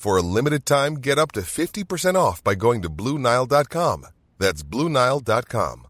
[0.00, 4.06] For a limited time, get up to 50% off by going to BlueNile.com.
[4.38, 5.89] That's BlueNile.com.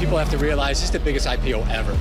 [0.00, 1.96] People have to realize this is the biggest IPO ever.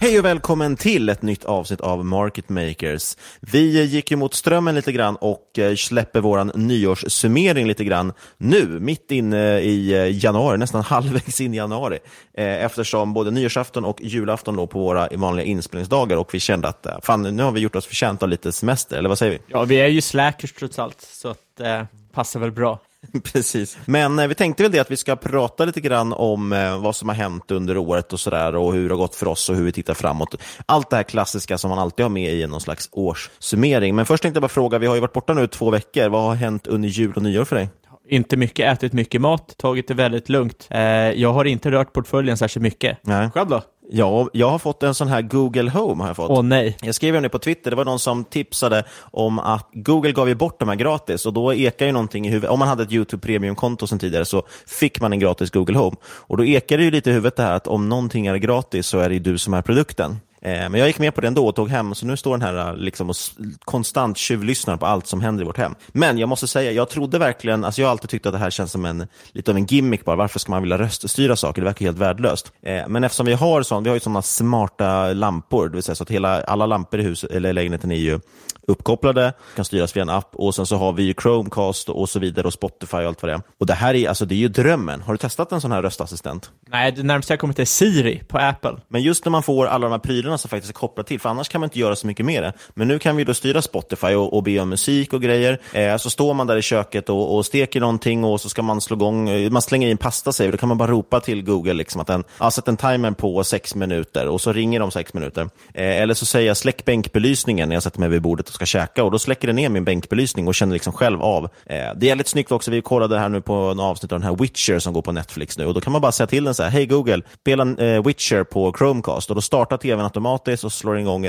[0.00, 3.16] Hej och välkommen till ett nytt avsnitt av Market Makers.
[3.40, 8.66] Vi gick ju mot strömmen lite grann och eh, släpper våran nyårssummering lite grann nu,
[8.80, 11.98] mitt inne i eh, januari, nästan halvvägs in i januari,
[12.34, 16.86] eh, eftersom både nyårsafton och julafton låg på våra vanliga inspelningsdagar och vi kände att
[17.02, 19.38] fan, nu har vi gjort oss förtjänta av lite semester, eller vad säger vi?
[19.46, 21.82] Ja, vi är ju slackers trots allt, så att eh,
[22.12, 22.78] passar väl bra.
[23.32, 23.78] Precis.
[23.84, 26.96] Men eh, vi tänkte väl det att vi ska prata lite grann om eh, vad
[26.96, 29.56] som har hänt under året och sådär och hur det har gått för oss och
[29.56, 30.34] hur vi tittar framåt.
[30.66, 33.94] Allt det här klassiska som man alltid har med i någon slags årssummering.
[33.94, 36.08] Men först tänkte jag bara fråga, vi har ju varit borta nu två veckor.
[36.08, 37.68] Vad har hänt under jul och nyår för dig?
[38.08, 40.66] Inte mycket, ätit mycket mat, tagit det väldigt lugnt.
[40.70, 40.80] Eh,
[41.10, 42.98] jag har inte rört portföljen särskilt mycket.
[43.02, 43.30] Nej.
[43.30, 43.62] Själv då?
[43.90, 46.02] Ja, jag har fått en sån här Google Home.
[46.02, 46.30] Har jag fått.
[46.30, 46.76] Åh nej.
[46.82, 50.28] Jag skrev ju det på Twitter, det var någon som tipsade om att Google gav
[50.28, 52.50] ju bort de här gratis och då ekar ju någonting i huvudet.
[52.50, 55.96] Om man hade ett YouTube Premium-konto sedan tidigare så fick man en gratis Google Home.
[56.04, 58.86] Och då ekar det ju lite i huvudet det här att om någonting är gratis
[58.86, 60.16] så är det ju du som är produkten.
[60.46, 62.42] Eh, men jag gick med på det ändå och tog hem, så nu står den
[62.42, 63.16] här liksom och
[63.64, 65.74] konstant tjuvlyssnar på allt som händer i vårt hem.
[65.88, 68.50] Men jag måste säga, jag trodde verkligen, alltså jag har alltid tyckt att det här
[68.50, 70.16] känns som en, lite av en gimmick bara.
[70.16, 71.62] Varför ska man vilja röststyra saker?
[71.62, 72.52] Det verkar helt värdelöst.
[72.62, 75.94] Eh, men eftersom vi har, sån, vi har ju sådana smarta lampor, det vill säga
[75.94, 78.20] så att hela, alla lampor i huset, eller lägenheten är ju
[78.66, 82.18] uppkopplade, kan styras via en app och sen så har vi ju Chromecast och så
[82.18, 83.40] vidare och Spotify och allt vad det är.
[83.60, 85.02] Och det här är, alltså, det är ju drömmen.
[85.02, 86.50] Har du testat en sån här röstassistent?
[86.68, 88.76] Nej, det närmaste jag kommit är Siri på Apple.
[88.88, 91.28] Men just när man får alla de här prylarna som faktiskt är kopplade till, för
[91.28, 92.52] annars kan man inte göra så mycket med det.
[92.74, 95.60] Men nu kan vi då styra Spotify och, och be om musik och grejer.
[95.72, 98.80] Eh, så står man där i köket och, och steker någonting och så ska man
[98.80, 101.74] slå igång, eh, man slänger in pasta säger då kan man bara ropa till Google
[101.74, 105.14] liksom att den, ja, sätt en timer på sex minuter och så ringer de sex
[105.14, 105.42] minuter.
[105.74, 108.66] Eh, eller så säger jag släck bänkbelysningen när jag sätter mig vid bordet och ska
[108.66, 111.44] käka och då släcker den ner min bänkbelysning och känner liksom själv av.
[111.44, 114.28] Eh, det är lite snyggt också, vi kollade här nu på en avsnitt av den
[114.28, 116.54] här Witcher som går på Netflix nu och då kan man bara säga till den
[116.54, 120.25] så här, hej Google, spela eh, Witcher på Chromecast och då startar tvn automatiskt
[120.64, 121.26] och slår igång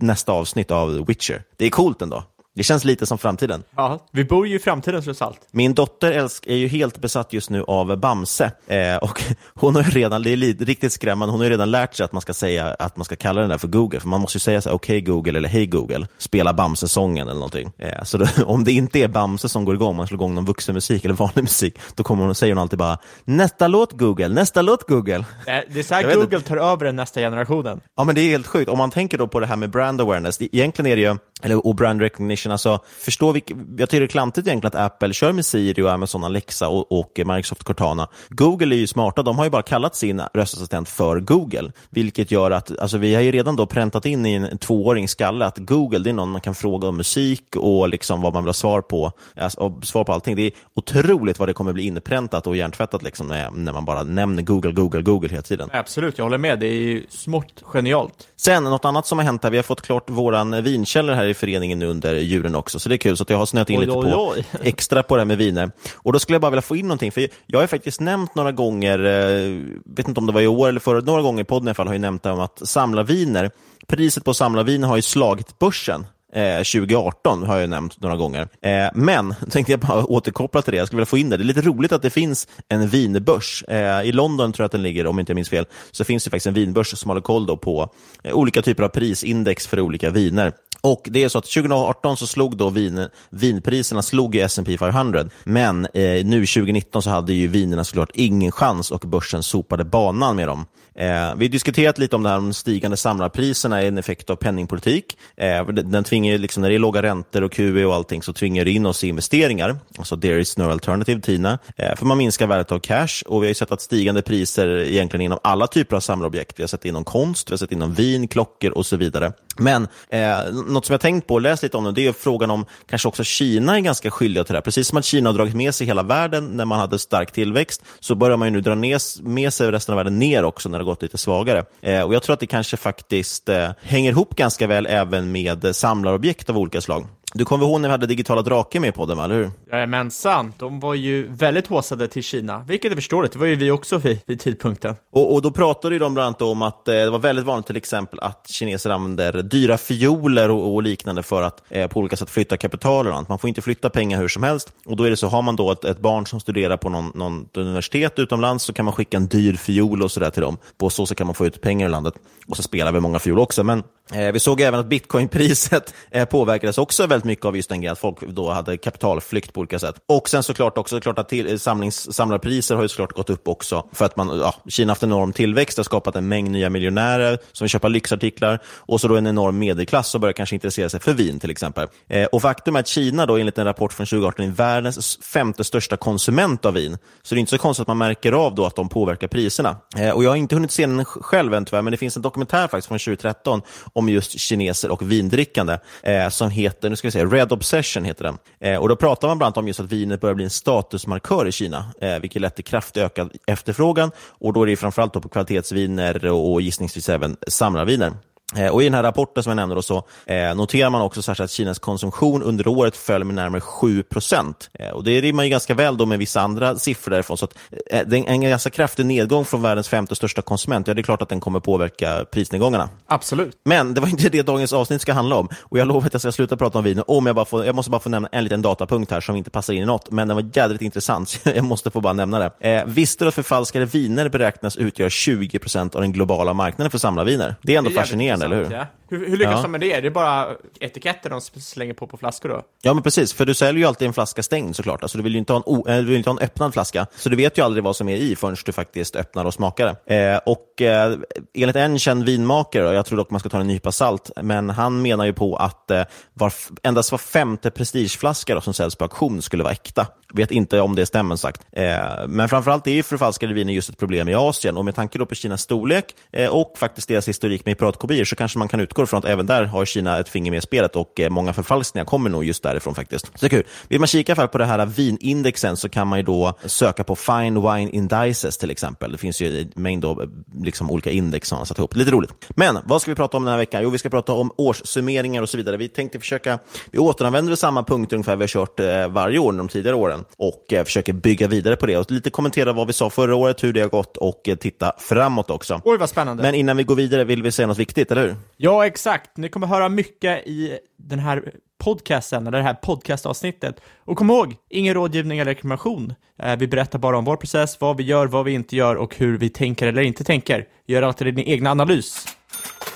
[0.00, 1.42] nästa avsnitt av Witcher.
[1.56, 2.24] Det är coolt ändå.
[2.56, 3.62] Det känns lite som framtiden.
[3.76, 5.40] Ja, vi bor ju i framtiden trots allt.
[5.50, 8.52] Min dotter älsk, är ju helt besatt just nu av Bamse.
[8.66, 9.22] Eh, och
[9.54, 12.12] hon har ju redan, det är riktigt skrämmande, hon har ju redan lärt sig att
[12.12, 14.00] man ska säga att man ska kalla den där för Google.
[14.00, 17.40] För man måste ju säga så okej okay, Google eller hej Google, spela Bamse-sången eller
[17.40, 17.72] någonting.
[17.78, 20.44] Eh, så då, om det inte är Bamse som går igång, man slår igång någon
[20.44, 24.28] vuxenmusik eller vanlig musik, då kommer hon och säger hon alltid bara nästa låt Google,
[24.28, 25.24] nästa låt Google.
[25.44, 27.80] Det är så här Google tar över den nästa generationen.
[27.96, 28.70] Ja, men det är helt sjukt.
[28.70, 31.66] Om man tänker då på det här med brand awareness, egentligen är det ju, eller
[31.66, 35.32] och brand recognition, alltså förstå vilk, jag tycker det är klantigt egentligen att Apple kör
[35.32, 38.08] med Siri och Amazon Alexa och, och Microsoft Cortana.
[38.28, 42.50] Google är ju smarta, de har ju bara kallat sin röstassistent för Google, vilket gör
[42.50, 45.98] att, alltså vi har ju redan då präntat in i en tvååring skalle att Google,
[45.98, 48.80] det är någon man kan fråga om musik och liksom vad man vill ha svar
[48.80, 50.36] på, alltså, svar på allting.
[50.36, 54.02] Det är otroligt vad det kommer bli inpräntat och hjärntvättat liksom, när, när man bara
[54.02, 55.70] nämner Google, Google, Google hela tiden.
[55.72, 56.58] Absolut, jag håller med.
[56.58, 58.28] Det är ju smått genialt.
[58.36, 61.34] Sen, något annat som har hänt här, vi har fått klart våran vinkällare här i
[61.34, 63.16] föreningen under julen också, så det är kul.
[63.16, 64.44] Så jag har snöat in oj, lite oj, på oj.
[64.62, 65.70] extra på det här med viner.
[65.94, 68.52] Och då skulle jag bara vilja få in någonting, för jag har faktiskt nämnt några
[68.52, 71.68] gånger, eh, vet inte om det var i år eller förra, några gånger i podden
[71.68, 73.50] i alla fall, har jag nämnt om att samlarviner,
[73.86, 76.06] priset på samlarviner har ju slagit börsen.
[76.36, 78.48] 2018 eh, har jag nämnt några gånger.
[78.62, 81.36] Eh, men, tänkte jag bara återkoppla till det, jag skulle vilja få in det.
[81.36, 83.64] Det är lite roligt att det finns en vinbörs.
[84.04, 86.30] I London tror jag att den ligger, om inte jag minns fel, så finns det
[86.30, 87.90] faktiskt en vinbörs som håller koll på
[88.32, 90.52] olika typer av prisindex för olika viner.
[90.86, 95.84] Och det är så att 2018 så slog då vin, vinpriserna slog S&P 500, men
[95.84, 100.48] eh, nu 2019 så hade ju vinerna såklart ingen chans och börsen sopade banan med
[100.48, 100.66] dem.
[100.94, 104.36] Eh, vi har diskuterat lite om det här om stigande samlarpriserna är en effekt av
[104.36, 105.18] penningpolitik.
[105.36, 108.64] Eh, den tvingar, liksom, när det är låga räntor och QE och allting så tvingar
[108.64, 109.76] det in oss i investeringar.
[109.98, 111.58] Alltså there is no alternative, TINA.
[111.76, 115.24] Eh, för man minskar värdet av cash och vi har sett att stigande priser egentligen
[115.24, 116.58] inom alla typer av samlarobjekt.
[116.58, 118.96] Vi har sett det inom konst, vi har sett det inom vin, klockor och så
[118.96, 119.32] vidare.
[119.58, 122.50] Men eh, något som jag tänkt på, och läst lite om nu det är frågan
[122.50, 124.62] om kanske också Kina är ganska skyldiga till det här.
[124.62, 127.82] Precis som att Kina har dragit med sig hela världen när man hade stark tillväxt,
[128.00, 130.78] så börjar man ju nu dra ner, med sig resten av världen ner också när
[130.78, 131.64] det har gått lite svagare.
[131.82, 135.64] Eh, och Jag tror att det kanske faktiskt eh, hänger ihop ganska väl även med
[135.64, 137.06] eh, samlarobjekt av olika slag.
[137.36, 139.50] Du kommer ihåg när vi hade digitala drake med på podden, eller hur?
[139.72, 143.32] Jajamensan, de var ju väldigt håsade till Kina, vilket är förståeligt.
[143.32, 144.94] Det var ju vi också vid, vid tidpunkten.
[145.12, 147.76] Och, och då pratade de bland annat om att eh, det var väldigt vanligt till
[147.76, 152.30] exempel att kineser använder dyra fioler och, och liknande för att eh, på olika sätt
[152.30, 153.28] flytta kapital och annat.
[153.28, 154.72] Man får inte flytta pengar hur som helst.
[154.86, 157.12] Och då är det så, har man då ett, ett barn som studerar på någon,
[157.14, 160.58] någon universitet utomlands så kan man skicka en dyr fiol och sådär till dem.
[160.78, 162.14] På så sätt kan man få ut pengar i landet.
[162.48, 163.64] Och så spelar vi många fiol också.
[163.64, 163.82] Men
[164.12, 167.92] eh, vi såg även att bitcoinpriset eh, påverkades också väldigt mycket av just den grejen,
[167.92, 169.94] att folk då hade kapitalflykt på olika sätt.
[170.08, 173.48] Och sen såklart också, klart att till, eh, samlings, samlarpriser har ju såklart gått upp
[173.48, 176.70] också, för att man, ja, Kina haft en enorm tillväxt, har skapat en mängd nya
[176.70, 180.88] miljonärer som vill köpa lyxartiklar, och så då en enorm medelklass som börjar kanske intressera
[180.88, 181.88] sig för vin till exempel.
[182.08, 185.64] Eh, och faktum är att Kina då, enligt en rapport från 2018, är världens femte
[185.64, 186.98] största konsument av vin.
[187.22, 189.76] Så det är inte så konstigt att man märker av då att de påverkar priserna.
[189.96, 192.22] Eh, och jag har inte hunnit se den själv än tyvärr, men det finns en
[192.36, 193.62] dokumentär faktiskt från 2013
[193.92, 198.24] om just kineser och vindrickande eh, som heter, nu ska vi se, Red Obsession heter
[198.24, 198.38] den.
[198.60, 201.48] Eh, och Då pratar man bland annat om just att vinet börjar bli en statusmarkör
[201.48, 204.10] i Kina, eh, vilket lett till kraftigt ökad efterfrågan.
[204.18, 208.12] Och Då är det framförallt på kvalitetsviner och gissningsvis även samlarviner.
[208.54, 211.50] Eh, och I den här rapporten som jag nämnde så, eh, noterar man också att
[211.50, 214.70] Kinas konsumtion under året föll med närmare 7 procent.
[214.78, 217.38] Eh, och det rimmar ju ganska väl då med vissa andra siffror därifrån.
[217.38, 217.54] Så att,
[217.90, 220.86] eh, det är en ganska kraftig nedgång från världens femte största konsument.
[220.86, 222.88] Ja, det är klart att den kommer påverka prisnedgångarna.
[223.06, 223.56] Absolut.
[223.64, 225.48] Men det var inte det dagens avsnitt ska handla om.
[225.62, 227.74] Och Jag lovar att jag ska sluta prata om vin om jag bara får, jag
[227.74, 230.28] måste bara få nämna en liten datapunkt här som inte passar in i något, men
[230.28, 232.50] den var jädrigt intressant, så jag måste få bara nämna det.
[232.70, 236.98] Eh, visste du att förfalskade viner beräknas utgöra 20 procent av den globala marknaden för
[236.98, 237.54] samlarviner?
[237.62, 238.72] Det är ändå det är fascinerande, eller hur?
[238.72, 238.86] Ja.
[239.08, 239.62] Hur, hur lyckas ja.
[239.62, 239.92] de med det?
[239.92, 240.48] Är det bara
[240.80, 242.62] etiketter de slänger på på flaskor då?
[242.82, 243.32] Ja, men precis.
[243.32, 245.02] För du säljer ju alltid en flaska stängd såklart.
[245.02, 246.72] Alltså, du vill ju inte ha en, o, äh, du vill inte ha en öppnad
[246.72, 247.06] flaska.
[247.16, 249.96] Så du vet ju aldrig vad som är i förrän du faktiskt öppnar och smakar
[250.06, 250.16] det.
[250.16, 251.18] Eh, och eh,
[251.54, 254.70] enligt en känd vinmakare, och jag tror dock man ska ta en nypa salt, men
[254.70, 256.02] han menar ju på att eh,
[256.34, 256.52] var,
[256.82, 260.06] endast var femte prestigeflaska då, som säljs på auktion skulle vara äkta.
[260.34, 261.66] Vet inte om det stämmer sagt.
[261.72, 265.18] Eh, men framförallt är ju förfalskade viner just ett problem i Asien och med tanke
[265.18, 269.06] på Kinas storlek eh, och faktiskt deras historik med piratkopior så kanske man kan utgå
[269.06, 272.04] från att även där har Kina ett finger med i spelet och eh, många förfalskningar
[272.04, 273.26] kommer nog just därifrån faktiskt.
[273.26, 273.64] Så det är kul.
[273.88, 277.62] Vill man kika på det här vinindexen så kan man ju då söka på Fine
[277.62, 279.12] Wine Indices till exempel.
[279.12, 280.26] Det finns ju en mängd då,
[280.62, 281.96] liksom olika index som man satt ihop.
[281.96, 282.30] Lite roligt.
[282.48, 283.82] Men vad ska vi prata om den här veckan?
[283.82, 285.76] Jo, vi ska prata om årssummeringar och så vidare.
[285.76, 286.58] Vi tänkte försöka,
[286.90, 288.80] vi återanvänder samma punkter ungefär vi har kört
[289.10, 292.72] varje år de tidigare åren och eh, försöker bygga vidare på det och lite kommentera
[292.72, 295.80] vad vi sa förra året, hur det har gått och eh, titta framåt också.
[295.84, 296.42] Oj, vad spännande.
[296.42, 298.36] Men innan vi går vidare vill vi säga något viktigt, eller hur?
[298.56, 299.36] Ja, exakt.
[299.36, 303.80] Ni kommer höra mycket i den här podcasten, eller det här podcastavsnittet.
[303.98, 306.14] Och kom ihåg, ingen rådgivning eller rekommendation.
[306.42, 309.16] Eh, vi berättar bara om vår process, vad vi gör, vad vi inte gör och
[309.16, 310.66] hur vi tänker eller inte tänker.
[310.86, 312.35] Gör alltid din egna analys.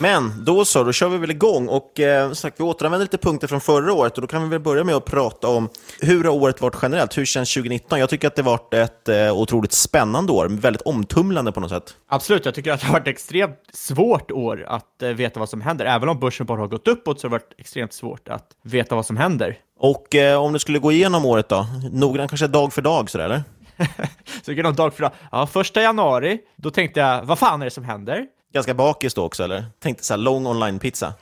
[0.00, 3.46] Men då så, då kör vi väl igång och eh, sagt, vi återanvänder lite punkter
[3.46, 5.68] från förra året och då kan vi väl börja med att prata om
[6.00, 7.18] hur har året varit generellt?
[7.18, 7.98] Hur känns 2019?
[7.98, 11.94] Jag tycker att det varit ett eh, otroligt spännande år, väldigt omtumlande på något sätt.
[12.08, 15.48] Absolut, jag tycker att det har varit ett extremt svårt år att eh, veta vad
[15.48, 15.84] som händer.
[15.84, 18.94] Även om börsen bara har gått uppåt så har det varit extremt svårt att veta
[18.94, 19.58] vad som händer.
[19.78, 21.66] Och eh, om du skulle gå igenom året då?
[21.92, 23.42] Noggrant, kanske dag för dag sådär eller?
[24.42, 25.12] så genom dag för dag.
[25.32, 28.26] Ja, första januari, då tänkte jag, vad fan är det som händer?
[28.52, 29.64] Ganska bakis då också, eller?
[29.78, 31.12] Tänkte så här, lång online-pizza.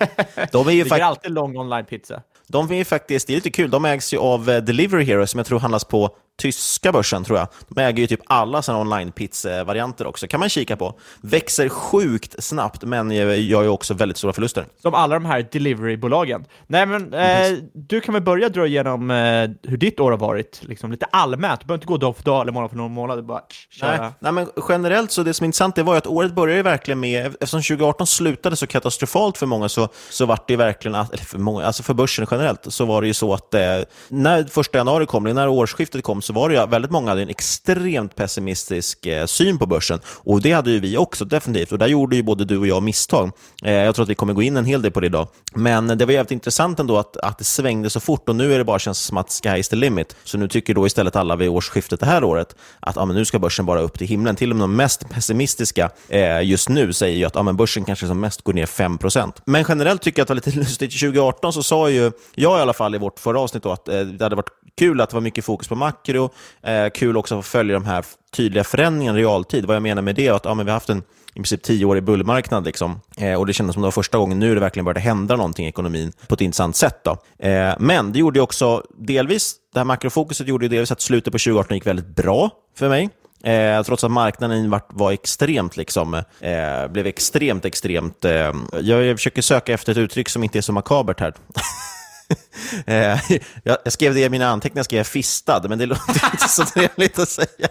[0.52, 1.04] De är ju faktiskt...
[1.04, 2.22] alltid lång online-pizza.
[2.46, 5.38] De är faktiskt, det är lite kul, de ägs ju av eh, Delivery Hero som
[5.38, 7.48] jag tror handlas på tyska börsen, tror jag.
[7.68, 10.26] De äger ju typ alla sådana online-pizza-varianter också.
[10.26, 10.98] kan man kika på.
[11.20, 14.66] Växer sjukt snabbt, men gör ju också väldigt stora förluster.
[14.82, 16.44] Som alla de här delivery-bolagen.
[16.66, 20.60] Nej, men eh, du kan väl börja dra igenom eh, hur ditt år har varit,
[20.62, 21.60] liksom lite allmänt.
[21.60, 24.00] Du behöver inte gå dag för dag eller månad för någon månad, bara köra.
[24.00, 26.62] Nej, nej, men generellt så det som är intressant det var ju att året började
[26.62, 31.24] verkligen med, eftersom 2018 slutade så katastrofalt för många så, så var det verkligen, eller
[31.24, 33.60] för många, alltså för börsen generellt, så var det ju så att eh,
[34.08, 37.28] när första januari kom, när årsskiftet kom, så var det ju väldigt många hade en
[37.28, 40.00] extremt pessimistisk eh, syn på börsen.
[40.06, 41.72] Och det hade ju vi också definitivt.
[41.72, 43.30] Och där gjorde ju både du och jag misstag.
[43.64, 45.28] Eh, jag tror att vi kommer gå in en hel del på det idag.
[45.54, 48.58] Men det var jävligt intressant ändå att, att det svängde så fort och nu är
[48.58, 50.16] det bara känns som att sky is the limit.
[50.24, 53.24] Så nu tycker då istället alla vid årsskiftet det här året att ja, men nu
[53.24, 54.36] ska börsen bara upp till himlen.
[54.36, 57.84] Till och med de mest pessimistiska eh, just nu säger ju att ja, men börsen
[57.84, 61.00] kanske som mest går ner 5% Men generellt tycker jag att det var lite lustigt.
[61.00, 64.00] 2018 så sa ju jag i alla fall i vårt förra avsnitt då, att eh,
[64.00, 66.17] det hade varit kul att det var mycket fokus på makro,
[66.62, 69.64] Eh, kul också att följa de här tydliga förändringarna i realtid.
[69.64, 71.02] Vad jag menar med det är att ja, men vi har haft en
[71.38, 72.64] i princip tioårig bullmarknad.
[72.64, 73.00] Liksom.
[73.16, 75.66] Eh, och det kändes som det var första gången nu det verkligen började hända någonting
[75.66, 77.04] i ekonomin på ett intressant sätt.
[77.04, 77.10] Då.
[77.48, 81.74] Eh, men det gjorde också delvis, det här makrofokuset gjorde delvis att slutet på 2018
[81.74, 83.10] gick väldigt bra för mig.
[83.44, 88.24] Eh, trots att marknaden var, var extremt, liksom, eh, blev extremt, extremt...
[88.24, 91.34] Eh, jag, jag försöker söka efter ett uttryck som inte är så makabert här.
[92.86, 93.18] Eh,
[93.62, 97.28] jag skrev det i mina anteckningar, skrev fistad, men det låter inte så trevligt att
[97.28, 97.68] säga.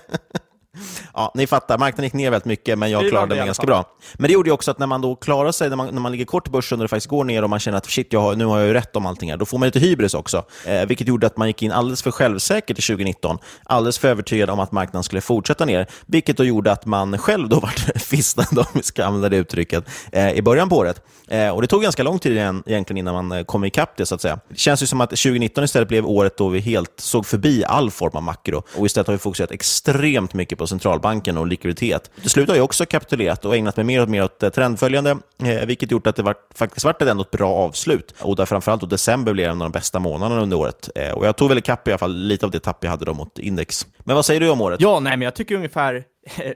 [1.13, 3.85] Ja, ni fattar, marknaden gick ner väldigt mycket, men jag klarade mig ganska bra.
[4.13, 6.11] Men det gjorde ju också att när man då klarar sig, när man, när man
[6.11, 8.19] ligger kort i börsen och det faktiskt går ner och man känner att shit, jag
[8.19, 10.45] har, nu har jag ju rätt om allting här, då får man lite hybris också.
[10.65, 14.49] Eh, vilket gjorde att man gick in alldeles för självsäkert i 2019, alldeles för övertygad
[14.49, 18.45] om att marknaden skulle fortsätta ner, vilket då gjorde att man själv då vart fistad,
[18.51, 21.01] om vi ska använda det uttrycket, eh, i början på året.
[21.27, 24.05] Eh, och det tog ganska lång tid igen, egentligen innan man eh, kom ikapp det,
[24.05, 24.39] så att säga.
[24.49, 27.91] Det känns ju som att 2019 istället blev året då vi helt såg förbi all
[27.91, 32.11] form av makro och istället har vi fokuserat extremt mycket på centralbanken och likviditet.
[32.21, 35.17] Till slut har jag också kapitulerat och ägnat mig mer och mer åt eh, trendföljande,
[35.43, 38.15] eh, vilket gjort att det var, faktiskt varit ett, ändå ett bra avslut.
[38.21, 40.89] Och där framförallt då december blev en av de bästa månaderna under året.
[40.95, 43.05] Eh, och jag tog väl ikapp i alla fall lite av det tapp jag hade
[43.05, 43.87] då mot index.
[43.99, 44.81] Men vad säger du om året?
[44.81, 46.03] Ja, nej, men jag tycker ungefär,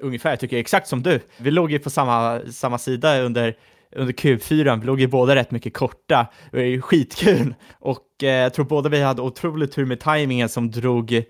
[0.01, 1.19] ungefär, jag tycker exakt som du.
[1.37, 3.55] Vi låg ju på samma, samma sida under
[3.95, 7.55] under Q4, vi låg ju båda rätt mycket korta, det var ju skitkul.
[7.79, 11.23] Och eh, jag tror båda vi hade otroligt tur med tajmingen som drog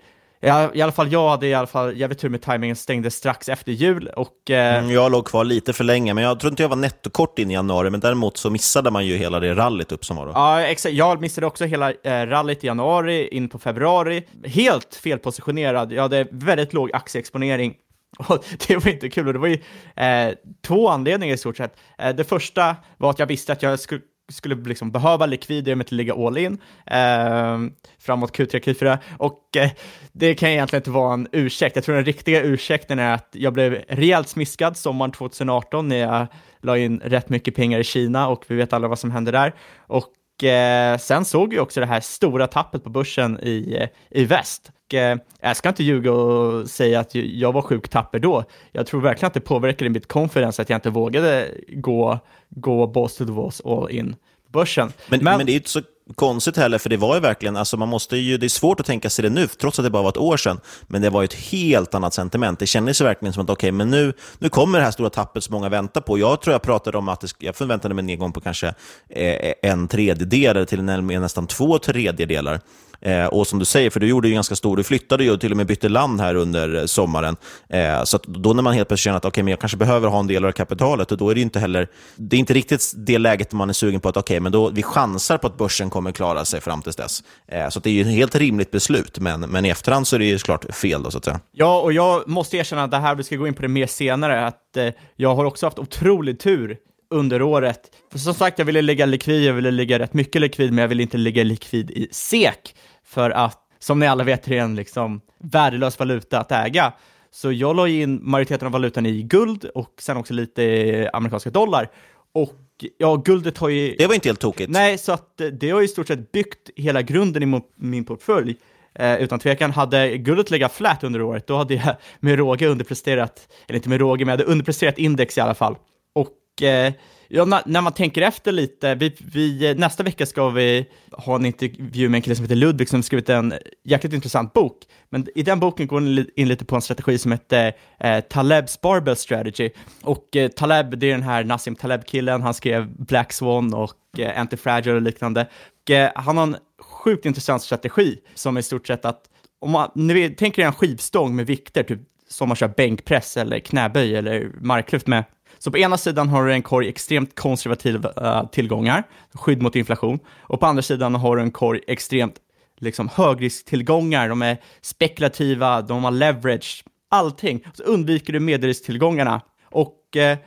[0.44, 3.48] Ja, I alla fall jag hade i alla fall jävligt tur med tajmingen, stängde strax
[3.48, 4.50] efter jul och...
[4.50, 4.78] Eh...
[4.78, 7.50] Mm, jag låg kvar lite för länge, men jag tror inte jag var nettokort in
[7.50, 10.32] i januari, men däremot så missade man ju hela det rallyt upp som var då.
[10.34, 10.94] Ja, exakt.
[10.94, 14.26] Jag missade också hela eh, rallyt i januari, in på februari.
[14.44, 15.92] Helt felpositionerad.
[15.92, 17.74] Jag hade väldigt låg aktieexponering
[18.28, 19.58] och det var inte kul och det var ju
[19.96, 20.34] eh,
[20.66, 21.76] två anledningar i stort sett.
[21.98, 24.00] Eh, det första var att jag visste att jag skulle
[24.32, 27.58] skulle liksom behöva likvider med att ligga all in eh,
[27.98, 29.70] framåt Q3, Q4 och eh,
[30.12, 31.76] det kan egentligen inte vara en ursäkt.
[31.76, 36.26] Jag tror den riktiga ursäkten är att jag blev rejält smiskad sommaren 2018 när jag
[36.60, 39.54] la in rätt mycket pengar i Kina och vi vet alla vad som hände där.
[39.86, 44.24] Och eh, sen såg vi också det här stora tappet på börsen i, eh, i
[44.24, 48.44] väst eh, jag ska inte ljuga och säga att jag var sjukt tapper då.
[48.72, 52.18] Jag tror verkligen att det påverkade mitt confidence att jag inte vågade gå,
[52.50, 54.16] gå balls to the walls all in
[54.52, 54.92] börsen.
[55.08, 55.80] Men, men, men det är inte så
[56.14, 58.86] konstigt heller, för det var ju verkligen, alltså man måste ju, det är svårt att
[58.86, 61.22] tänka sig det nu, trots att det bara var ett år sedan, men det var
[61.22, 62.58] ju ett helt annat sentiment.
[62.58, 65.10] Det kändes ju verkligen som att okej, okay, men nu, nu kommer det här stora
[65.10, 66.18] tappet som många väntar på.
[66.18, 68.74] Jag tror jag pratade om att det, jag förväntade mig en nedgång på kanske
[69.08, 72.60] eh, en tredjedel till nästan två tredjedelar.
[73.02, 75.40] Eh, och som du säger, för du gjorde ju ganska stor, du flyttade ju och
[75.40, 77.36] till och med bytte land här under eh, sommaren.
[77.68, 80.20] Eh, så då när man helt plötsligt känner att okay, men jag kanske behöver ha
[80.20, 83.18] en del av kapitalet, och då är det inte heller, det är inte riktigt det
[83.18, 86.12] läget man är sugen på att okay, men då, vi chansar på att börsen kommer
[86.12, 87.22] klara sig fram till dess.
[87.48, 90.20] Eh, så det är ju ett helt rimligt beslut, men, men i efterhand så är
[90.20, 91.02] det ju såklart fel.
[91.02, 91.40] Då, så att säga.
[91.52, 93.86] Ja, och jag måste erkänna att det här, vi ska gå in på det mer
[93.86, 96.76] senare, att eh, jag har också haft otrolig tur
[97.12, 97.80] under året.
[98.12, 100.88] För som sagt, jag ville ligga likvid, jag ville ligga rätt mycket likvid, men jag
[100.88, 102.74] ville inte ligga likvid i SEK,
[103.12, 106.92] för att, som ni alla vet, det är en liksom värdelös valuta att äga.
[107.30, 111.90] Så jag la in majoriteten av valutan i guld och sen också lite amerikanska dollar.
[112.34, 112.54] Och
[112.98, 113.96] ja, guldet har ju...
[113.98, 114.70] Det var inte helt tokigt.
[114.70, 118.04] Nej, så att eh, det har ju i stort sett byggt hela grunden i min
[118.04, 118.56] portfölj.
[118.94, 123.48] Eh, utan tvekan, hade guldet legat flat under året, då hade jag med råge underpresterat,
[123.68, 125.76] eller inte med råge, men jag hade underpresterat index i alla fall.
[126.12, 126.92] Och eh,
[127.34, 132.08] ja, när man tänker efter lite, vi, vi, nästa vecka ska vi ha en intervju
[132.08, 134.78] med en kille som heter Ludvig som skrivit en jäkligt intressant bok.
[135.10, 138.78] Men i den boken går han in lite på en strategi som heter eh, Taleb's
[138.82, 139.70] Barbell Strategy.
[140.02, 144.40] Och eh, Taleb, det är den här Nassim Taleb-killen, han skrev Black Swan och eh,
[144.40, 145.48] Antifragile och liknande.
[145.82, 149.22] Och, eh, han har en sjukt intressant strategi som är i stort sett att
[149.60, 153.58] om man, ni tänker er en skivstång med vikter, typ som man kör bänkpress eller
[153.58, 155.24] knäböj eller marklyft med.
[155.64, 159.02] Så på ena sidan har du en korg extremt konservativa tillgångar,
[159.34, 162.34] skydd mot inflation, och på andra sidan har du en korg extremt
[162.80, 167.64] liksom, högrisktillgångar, de är spekulativa, de har leverage, allting.
[167.74, 170.38] Så undviker du medelrisktillgångarna och eh,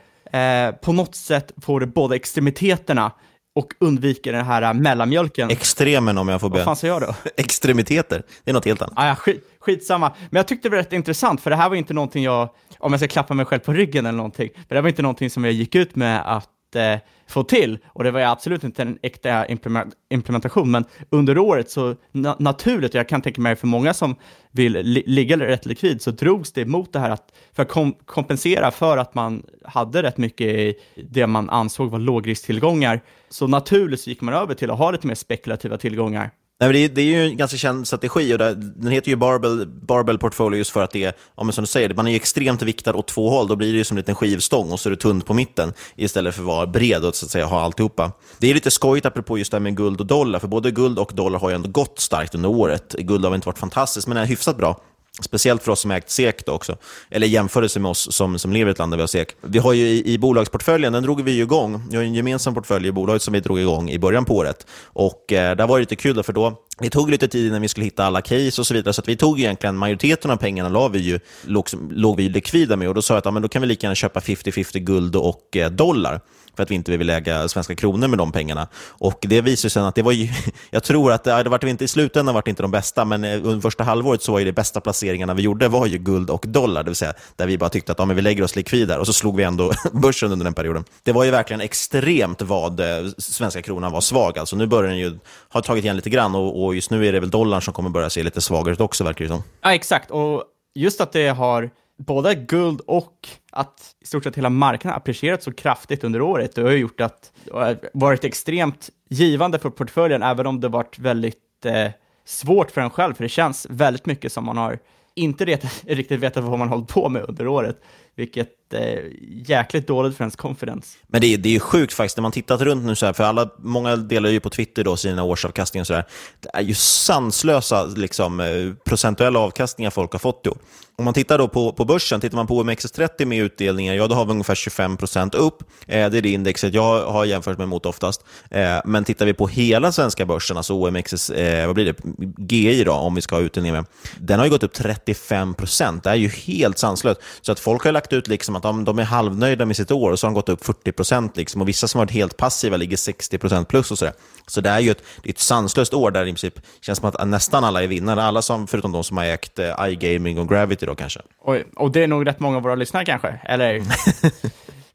[0.42, 3.12] eh, på något sätt får du båda extremiteterna
[3.54, 5.50] och undviker den här mellanmjölken.
[5.50, 6.56] Extremen om jag får be.
[6.56, 7.14] Vad fan säger jag då?
[7.36, 8.94] Extremiteter, det är något helt annat.
[8.96, 10.12] Ah, ja, skit, skitsamma.
[10.30, 12.92] Men jag tyckte det var rätt intressant, för det här var inte någonting jag, om
[12.92, 15.44] jag ska klappa mig själv på ryggen eller någonting, men det var inte någonting som
[15.44, 19.46] jag gick ut med att eh, få till, och det var absolut inte en äkta
[19.46, 23.94] implement implementation, men under året så na naturligt, och jag kan tänka mig för många
[23.94, 24.16] som
[24.50, 27.92] vill li ligga rätt likvid, så drogs det mot det här att, för att kom
[27.92, 34.00] kompensera för att man hade rätt mycket i det man ansåg var lågrisktillgångar, så naturligt
[34.00, 36.30] så gick man över till att ha lite mer spekulativa tillgångar.
[36.60, 39.08] Nej, men det, är, det är ju en ganska känd strategi och det, den heter
[39.08, 42.06] ju barbell, barbell portfolio just för att det är, ja, men som du säger, man
[42.06, 43.48] är ju extremt viktad åt två håll.
[43.48, 45.72] Då blir det ju som en liten skivstång och så är det tunt på mitten
[45.96, 48.12] istället för att vara bred och så att säga ha alltihopa.
[48.38, 50.98] Det är lite skojigt apropå just det här med guld och dollar, för både guld
[50.98, 52.94] och dollar har ju ändå gått starkt under året.
[52.98, 54.80] Guld har väl inte varit fantastiskt, men är hyfsat bra.
[55.20, 56.76] Speciellt för oss som ägt SEK då också,
[57.10, 59.36] eller jämförelse med oss som, som lever i ett land där vi har SEK.
[59.40, 61.82] Vi har ju i, i bolagsportföljen, den drog vi ju igång.
[61.90, 64.66] Vi har en gemensam portfölj i bolaget som vi drog igång i början på året.
[64.84, 67.62] Och eh, där var det lite kul, då, för då det tog lite tid innan
[67.62, 70.36] vi skulle hitta alla case och så vidare, så att vi tog egentligen majoriteten av
[70.36, 73.30] pengarna la vi ju, låg, låg vi likvida med och då sa jag att ja,
[73.30, 76.20] men då kan vi lika gärna köpa 50-50 guld och eh, dollar
[76.56, 78.68] för att vi inte vill äga svenska kronor med de pengarna.
[78.88, 80.28] Och det visade sig att det var ju,
[80.70, 83.24] jag tror att det, det var inte i slutändan var det inte de bästa, men
[83.24, 86.30] eh, under första halvåret så var ju de bästa placeringarna vi gjorde var ju guld
[86.30, 88.56] och dollar, det vill säga där vi bara tyckte att ja, men vi lägger oss
[88.56, 90.84] likvid där och så slog vi ändå börsen under den perioden.
[91.02, 92.86] Det var ju verkligen extremt vad eh,
[93.18, 94.38] svenska kronan var svag.
[94.38, 97.12] Alltså nu börjar den ju ha tagit igen lite grann och, och just nu är
[97.12, 99.42] det väl dollarn som kommer börja se lite svagare ut också, verkar det som.
[99.62, 100.10] Ja, exakt.
[100.10, 105.42] Och just att det har både guld och att i stort sett hela marknaden apprecierat
[105.42, 109.70] så kraftigt under året, det har ju gjort att det har varit extremt givande för
[109.70, 111.90] portföljen, även om det varit väldigt eh,
[112.24, 114.78] svårt för en själv, för det känns väldigt mycket som man har
[115.14, 115.44] inte
[115.86, 117.80] riktigt vetat vad man hållit på med under året,
[118.16, 119.02] vilket är eh,
[119.48, 120.98] jäkligt dåligt för ens confidence.
[121.06, 123.24] Men det är, det är sjukt faktiskt, när man tittat runt nu, så här, för
[123.24, 126.04] alla, många delar ju på Twitter då sina årsavkastningar och så där.
[126.40, 130.44] Det är ju sanslösa liksom, eh, procentuella avkastningar folk har fått.
[130.44, 130.56] Då.
[130.98, 134.14] Om man tittar då på, på börsen, tittar man på OMXS30 med utdelningar, ja då
[134.14, 134.96] har vi ungefär 25
[135.32, 135.62] upp.
[135.86, 138.24] Eh, det är det indexet jag har jämfört mig mot oftast.
[138.50, 142.84] Eh, men tittar vi på hela svenska börsen, alltså OMXS, eh, vad blir det, GI
[142.84, 143.84] då, om vi ska ha utdelning med,
[144.18, 147.20] den har ju gått upp 35% Det är ju helt sanslöst.
[147.40, 150.10] Så att folk har lagt ut liksom att de, de är halvnöjda med sitt år
[150.10, 152.76] och så har de gått upp 40 liksom, och vissa som har varit helt passiva
[152.76, 154.14] ligger 60% plus och sådär.
[154.46, 157.08] Så det är ju ett, det är ett sanslöst år där i princip känns som
[157.08, 160.48] att nästan alla är vinnare, alla som, förutom de som har ägt eh, iGaming och
[160.48, 161.20] Gravity då kanske.
[161.44, 163.82] Oj, och det är nog rätt många av våra lyssnare kanske, eller?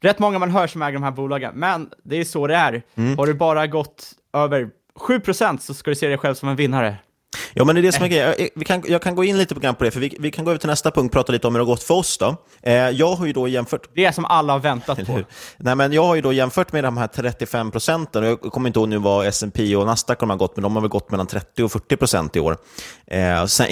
[0.00, 2.82] rätt många man hör som äger de här bolagen, men det är så det är.
[2.94, 3.18] Mm.
[3.18, 4.70] Har du bara gått över
[5.00, 6.96] 7% så ska du se dig själv som en vinnare.
[7.54, 8.34] Ja, men det är det som är grejen.
[8.38, 10.50] Jag, vi kan, jag kan gå in lite på det, för vi, vi kan gå
[10.50, 12.18] över till nästa punkt och prata lite om hur det har gått för oss.
[12.18, 12.36] Då.
[12.62, 13.88] Eh, jag har ju då jämfört...
[13.94, 15.20] Det är som alla har väntat på.
[15.56, 18.78] Nej, men jag har ju då jämfört med de här 35 procenten, jag kommer inte
[18.78, 21.62] ihåg nu vad S&P och Nasdaq har gått, men de har väl gått mellan 30
[21.62, 22.56] och 40 procent i år.
[23.06, 23.66] Eh, sen,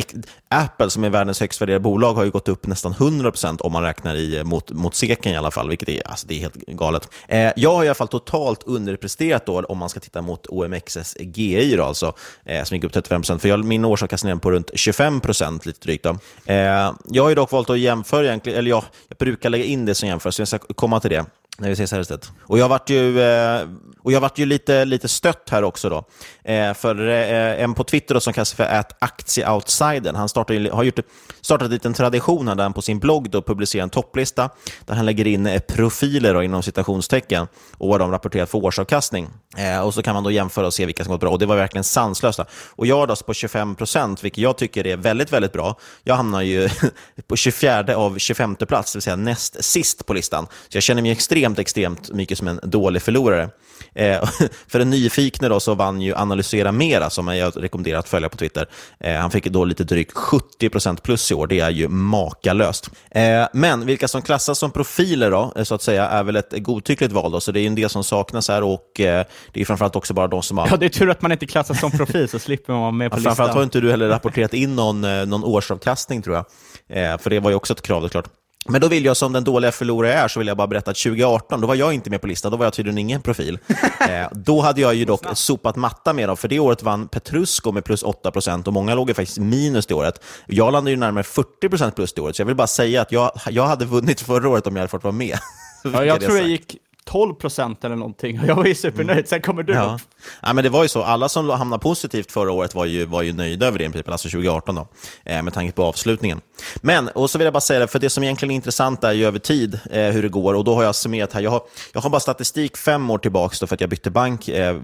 [0.49, 3.73] Apple, som är världens högst värderade bolag, har ju gått upp nästan 100 procent om
[3.73, 6.55] man räknar i, mot, mot seken i alla fall, vilket är, alltså, det är helt
[6.66, 7.09] galet.
[7.29, 11.16] Eh, jag har i alla fall totalt underpresterat då, om man ska titta mot OMXS
[11.20, 14.70] GI, då, alltså, eh, som gick upp 35 procent, jag, min årsavkastning är på runt
[14.74, 16.04] 25 procent, lite drygt.
[16.04, 16.18] Då.
[16.44, 19.86] Eh, jag har ju dock valt att jämföra, egentligen, eller ja, jag brukar lägga in
[19.86, 21.24] det som jämförelse, så jag ska komma till det
[21.58, 22.32] när vi ses här istället.
[22.42, 23.68] Och jag vart ju, eh,
[24.02, 25.88] och jag vart ju lite, lite stött här också.
[25.88, 26.04] då.
[26.44, 30.82] Eh, för eh, en på Twitter då, som kallas för att aktieoutsidern, han startar, har
[30.82, 30.98] gjort,
[31.40, 34.50] startat en liten tradition här där han på sin blogg då publicerar en topplista
[34.86, 37.46] där han lägger in eh, profiler då, inom citationstecken
[37.78, 39.28] och vad de rapporterat för årsavkastning.
[39.56, 41.30] Eh, och så kan man då jämföra och se vilka som gått bra.
[41.30, 42.40] Och det var verkligen sanslöst.
[42.76, 45.78] Och jag då på 25 procent, vilket jag tycker är väldigt, väldigt bra.
[46.04, 46.68] Jag hamnar ju
[47.28, 50.46] på 24 av 25 plats, det vill säga näst sist på listan.
[50.68, 53.50] Så jag känner mig extremt, extremt mycket som en dålig förlorare.
[53.94, 54.24] Eh,
[54.68, 58.37] för den nyfikne då så vann ju Analysera Mera, som jag rekommenderar att följa på
[58.37, 58.68] Twitter.
[59.00, 61.46] Eh, han fick då lite drygt 70% plus i år.
[61.46, 62.90] Det är ju makalöst.
[63.11, 67.12] Eh, men vilka som klassas som profiler då, så att säga, är väl ett godtyckligt
[67.12, 67.33] val.
[67.33, 70.29] Då, så det är en del som saknas här och det är framförallt också bara
[70.29, 70.68] de som har...
[70.70, 73.11] Ja, det är tur att man inte klassas som profil, så slipper man vara med
[73.11, 73.31] på listan.
[73.31, 77.20] Framförallt har inte du heller rapporterat in någon, någon årsavkastning, tror jag.
[77.20, 78.29] för det var ju också ett krav, det klart.
[78.68, 80.90] Men då vill jag som den dåliga förlorare jag är, så vill jag bara berätta
[80.90, 83.59] att 2018, då var jag inte med på listan, då var jag tydligen ingen profil.
[84.09, 87.73] eh, då hade jag ju dock sopat matta med dem, för det året vann Petrusco
[87.73, 90.25] med plus 8% och många låg ju faktiskt minus det året.
[90.46, 93.33] Jag landade ju närmare 40% plus det året, så jag vill bara säga att jag,
[93.51, 95.38] jag hade vunnit förra året om jag hade fått vara med.
[95.85, 96.77] ja, jag tror jag gick
[97.11, 98.40] 12 procent eller någonting.
[98.46, 99.18] Jag var ju supernöjd.
[99.18, 99.27] Mm.
[99.27, 99.99] Sen kommer du ja.
[100.42, 100.53] ja.
[100.53, 101.03] men det var ju så.
[101.03, 104.09] Alla som hamnade positivt förra året var ju, var ju nöjda över det, i princip,
[104.09, 104.88] alltså 2018 då,
[105.25, 106.40] eh, med tanke på avslutningen.
[106.77, 109.12] Men, och så vill jag bara säga det, för det som egentligen är intressant är
[109.12, 110.55] ju över tid eh, hur det går.
[110.55, 111.40] Och då har jag summerat här.
[111.40, 114.49] Jag har, jag har bara statistik fem år tillbaka då, för att jag bytte bank
[114.49, 114.81] eh,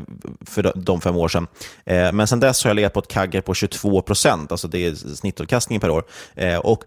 [0.47, 1.47] för de fem år sedan.
[1.85, 4.87] Eh, men sen dess har jag legat på ett kagger på 22 procent, alltså det
[4.87, 6.05] är snittavkastningen per år.
[6.35, 6.85] Eh, och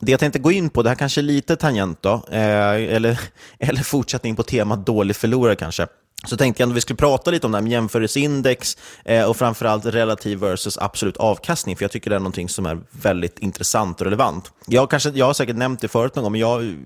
[0.00, 3.20] det jag tänkte gå in på, det här kanske är lite tangent då, eh, eller,
[3.58, 5.86] eller fortsättning på temat dålig förlorare kanske.
[6.24, 9.36] Så tänkte jag att vi skulle prata lite om det här med jämförelseindex eh, och
[9.36, 14.00] framförallt relativ versus absolut avkastning, för jag tycker det är någonting som är väldigt intressant
[14.00, 14.52] och relevant.
[14.66, 16.76] Jag, kanske, jag har säkert nämnt det förut någon gång, men jag,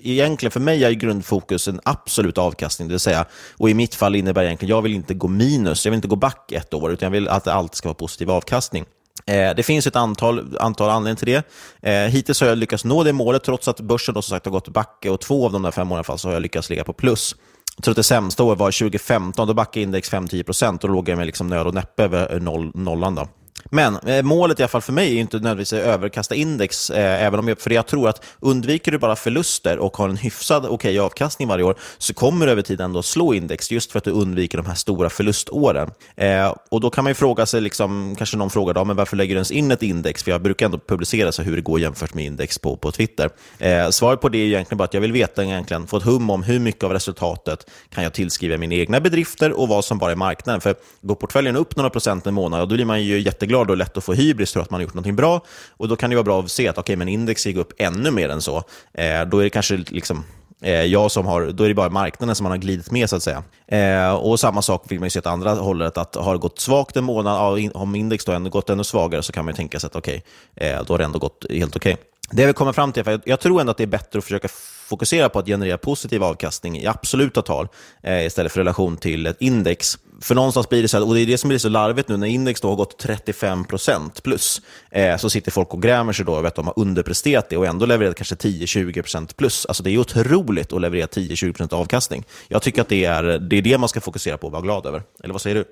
[0.00, 3.24] egentligen för mig är grundfokus en absolut avkastning, det vill säga,
[3.56, 6.08] och i mitt fall innebär det egentligen, jag vill inte gå minus, jag vill inte
[6.08, 8.84] gå back ett år, utan jag vill att det alltid ska vara positiv avkastning.
[9.26, 11.42] Eh, det finns ett antal, antal anledningar till
[11.80, 11.90] det.
[11.90, 14.52] Eh, hittills har jag lyckats nå det målet, trots att börsen då, som sagt, har
[14.52, 16.84] gått backe och två av de där fem åren fall, så har jag lyckats ligga
[16.84, 17.36] på plus.
[17.76, 21.08] Jag tror att det sämsta året var 2015, då backade index 5-10% och då låg
[21.08, 23.14] jag med liksom nöd och näppe över eh, noll, nollan.
[23.14, 23.28] Då.
[23.70, 27.22] Men eh, målet i alla fall för mig är inte nödvändigtvis att överkasta index, eh,
[27.22, 30.64] även om jag, för jag tror att undviker du bara förluster och har en hyfsad
[30.64, 33.98] okej okay, avkastning varje år, så kommer du över tid ändå slå index, just för
[33.98, 35.90] att du undviker de här stora förluståren.
[36.16, 39.16] Eh, och Då kan man ju fråga sig, liksom, kanske någon frågar, då, men varför
[39.16, 40.22] lägger du ens in ett index?
[40.22, 43.30] För jag brukar ändå publicera så hur det går jämfört med index på, på Twitter.
[43.58, 46.30] Eh, svaret på det är egentligen bara att jag vill veta, egentligen, få ett hum
[46.30, 50.12] om hur mycket av resultatet kan jag tillskriva mina egna bedrifter och vad som bara
[50.12, 50.60] är marknaden.
[50.60, 53.96] För går portföljen upp några procent en månad, då blir man ju jätteglad och lätt
[53.96, 55.40] att få hybris tror att man har gjort någonting bra.
[55.76, 58.10] Och Då kan det vara bra att se att okay, men index gick upp ännu
[58.10, 58.62] mer än så.
[58.94, 60.24] Eh, då är det kanske liksom
[60.62, 63.16] eh, jag som har, då är det bara marknaden som man har glidit med så
[63.16, 63.42] att säga.
[63.68, 66.58] Eh, och samma sak vill man ju se åt andra hållet, att har det gått
[66.58, 69.80] svagt en månad, om index då ändå gått ännu svagare så kan man ju tänka
[69.80, 70.22] sig att okej,
[70.56, 71.92] okay, eh, då har det ändå gått helt okej.
[71.92, 72.04] Okay.
[72.30, 74.18] Det jag vill komma fram till, för jag, jag tror ändå att det är bättre
[74.18, 74.48] att försöka
[74.84, 77.68] fokusera på att generera positiv avkastning i absoluta tal
[78.02, 79.98] eh, istället för relation till ett index.
[80.20, 82.16] För någonstans blir det så här, och det är det som blir så larvigt nu,
[82.16, 86.36] när index då har gått 35% plus, eh, så sitter folk och grämer sig då
[86.36, 89.66] över att de har underpresterat det och ändå levererat kanske 10-20% plus.
[89.66, 92.24] Alltså det är otroligt att leverera 10-20% avkastning.
[92.48, 94.86] Jag tycker att det är, det är det man ska fokusera på och vara glad
[94.86, 95.02] över.
[95.22, 95.64] Eller vad säger du?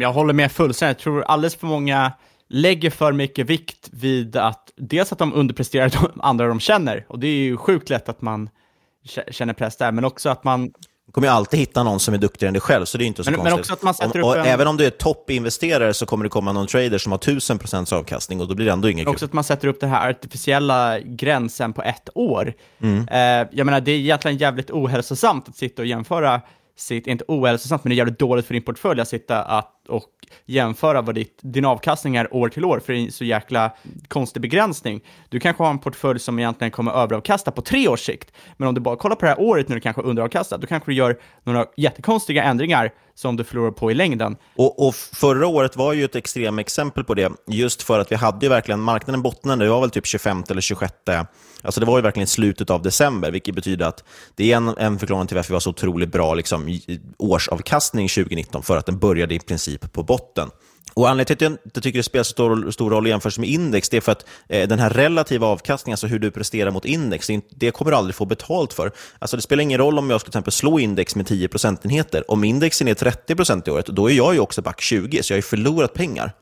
[0.00, 0.98] Jag håller med fullständigt.
[0.98, 2.12] Jag tror alldeles för många
[2.48, 7.18] lägger för mycket vikt vid att dels att de underpresterar de andra de känner, och
[7.18, 8.50] det är ju sjukt lätt att man
[9.30, 10.72] känner press där, men också att man
[11.06, 13.06] du kommer ju alltid hitta någon som är duktigare än dig själv, så det är
[13.06, 13.52] inte så men, konstigt.
[13.52, 14.44] Men också att man sätter om, upp en...
[14.44, 18.40] Även om du är toppinvesterare så kommer det komma någon trader som har 1000% avkastning
[18.40, 19.14] och då blir det ändå inget kul.
[19.14, 22.54] Också att man sätter upp den här artificiella gränsen på ett år.
[22.80, 23.08] Mm.
[23.08, 26.40] Eh, jag menar, det är egentligen jävligt ohälsosamt att sitta och jämföra
[26.76, 30.10] sitt, inte ohälsosamt, men det är jävligt dåligt för din portfölj att sitta att, och
[30.46, 33.70] jämföra vad ditt, din avkastning är år till år, för det är en så jäkla
[34.08, 35.00] konstig begränsning.
[35.28, 38.74] Du kanske har en portfölj som egentligen kommer överavkasta på tre års sikt, men om
[38.74, 41.20] du bara kollar på det här året när du kanske underavkastar, då kanske du gör
[41.44, 44.36] några jättekonstiga ändringar som du förlorar på i längden.
[44.56, 48.16] Och, och, förra året var ju ett extremt exempel på det, just för att vi
[48.16, 50.94] hade ju verkligen, marknaden bottnade, det var väl typ 25 eller 26,
[51.62, 54.98] alltså det var ju verkligen slutet av december, vilket betyder att det är en, en
[54.98, 56.78] förklaring till varför vi var så otroligt bra liksom,
[57.18, 60.50] årsavkastning 2019, för att den började i princip på botten.
[60.94, 63.48] Och Anledningen till att jag inte tycker det spelar så stor, stor roll jämfört med
[63.48, 66.84] index, det är för att eh, den här relativa avkastningen, alltså hur du presterar mot
[66.84, 68.92] index, det, det kommer du aldrig få betalt för.
[69.18, 72.30] Alltså det spelar ingen roll om jag skulle till exempel slå index med 10 procentenheter.
[72.30, 75.32] Om indexen är 30 procent i året, då är jag ju också back 20, så
[75.32, 76.32] jag har ju förlorat pengar.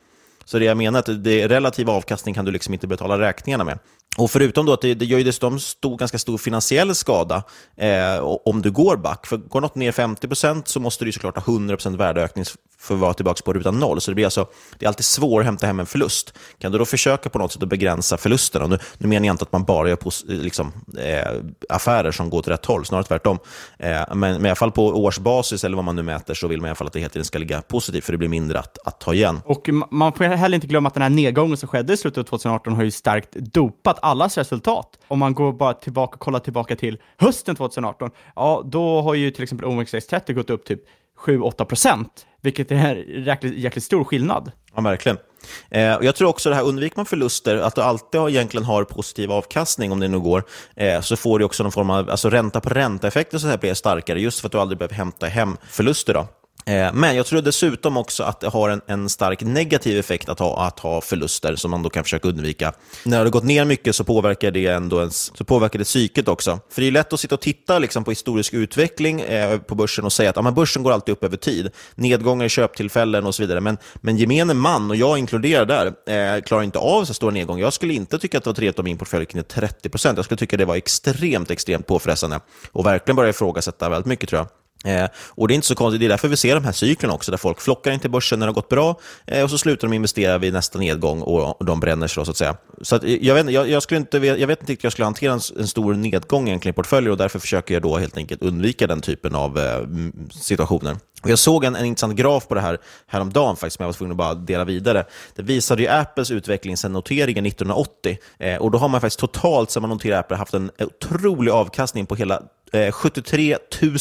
[0.45, 3.65] Så det jag menar är att det relativa avkastning kan du liksom inte betala räkningarna
[3.65, 3.79] med.
[4.17, 7.43] Och förutom då att det, det gör ju dessutom stor, ganska stor finansiell skada
[7.77, 9.27] eh, om du går back.
[9.27, 12.45] För går något ner 50% så måste du såklart ha 100% värdeökning
[12.79, 14.01] för att vara tillbaka på ruta noll.
[14.01, 14.47] Så det blir alltså,
[14.79, 16.35] det är alltid svårt att hämta hem en förlust.
[16.59, 18.67] Kan du då försöka på något sätt att begränsa förlusterna?
[18.67, 21.33] Nu, nu menar jag inte att man bara gör pos, liksom, eh,
[21.69, 23.39] affärer som går till rätt håll, snarare tvärtom.
[23.79, 26.61] Eh, men, men i alla fall på årsbasis, eller vad man nu mäter, så vill
[26.61, 28.59] man i alla fall att det hela tiden ska ligga positivt, för det blir mindre
[28.59, 29.41] att, att ta igen.
[29.45, 32.23] Och man får heller inte glömma att den här nedgången som skedde i slutet av
[32.25, 34.99] 2018 har ju starkt dopat allas resultat.
[35.09, 39.43] Om man går bara tillbaka kollar tillbaka till hösten 2018, ja, då har ju till
[39.43, 40.81] exempel OMXS30 gått upp typ
[41.19, 44.53] 7-8 procent, vilket är en jäkligt, jäkligt stor skillnad.
[44.75, 45.19] Ja, verkligen.
[45.71, 48.65] Eh, och jag tror också det här, undviker man förluster, att du alltid har, egentligen
[48.65, 50.45] har positiv avkastning om det nu går,
[50.77, 53.75] eh, så får du också någon form av alltså ränta på ränta-effekter så här blir
[53.75, 56.15] starkare, just för att du aldrig behöver hämta hem förluster.
[56.15, 56.27] Då.
[56.67, 60.39] Eh, men jag tror dessutom också att det har en, en, stark negativ effekt att
[60.39, 62.73] ha, att ha förluster som man då kan försöka undvika.
[63.05, 66.29] När det har gått ner mycket så påverkar det ändå ens, så påverkar det psyket
[66.29, 66.61] också.
[66.71, 70.05] För det är lätt att sitta och titta liksom på historisk utveckling eh, på börsen
[70.05, 71.71] och säga att ja, men börsen går alltid upp över tid.
[71.95, 73.61] Nedgångar, köptillfällen och så vidare.
[73.61, 77.59] Men, men gemene man, och jag inkluderar där, eh, klarar inte av så stor nedgång.
[77.59, 80.39] Jag skulle inte tycka att det var trevligt om min portfölj kunde 30 Jag skulle
[80.39, 82.41] tycka det var extremt, extremt påfrestande
[82.73, 84.64] och verkligen börja ifrågasätta väldigt mycket tror jag.
[84.85, 87.15] Eh, och Det är inte så konstigt, det är därför vi ser de här cyklerna
[87.15, 89.59] också, där folk flockar in till börsen när det har gått bra eh, och så
[89.59, 92.21] slutar de investera vid nästa nedgång och, och de bränner sig.
[92.21, 92.57] då Så att säga.
[92.83, 95.05] Så att eh, jag, vet, jag, jag, skulle inte, jag vet inte hur jag skulle
[95.05, 98.43] hantera en, en, stor nedgång egentligen i portföljer och därför försöker jag då helt enkelt
[98.43, 99.81] undvika den typen av eh,
[100.31, 100.97] situationer.
[101.25, 103.93] Och jag såg en, en intressant graf på det här häromdagen faktiskt, som jag var
[103.93, 105.05] tvungen att bara dela vidare.
[105.35, 108.19] Det visade ju Apples utveckling sedan noteringen 1980.
[108.39, 112.07] Eh, och då har man faktiskt totalt sedan man noterade Apple haft en otrolig avkastning
[112.07, 113.57] på hela eh, 73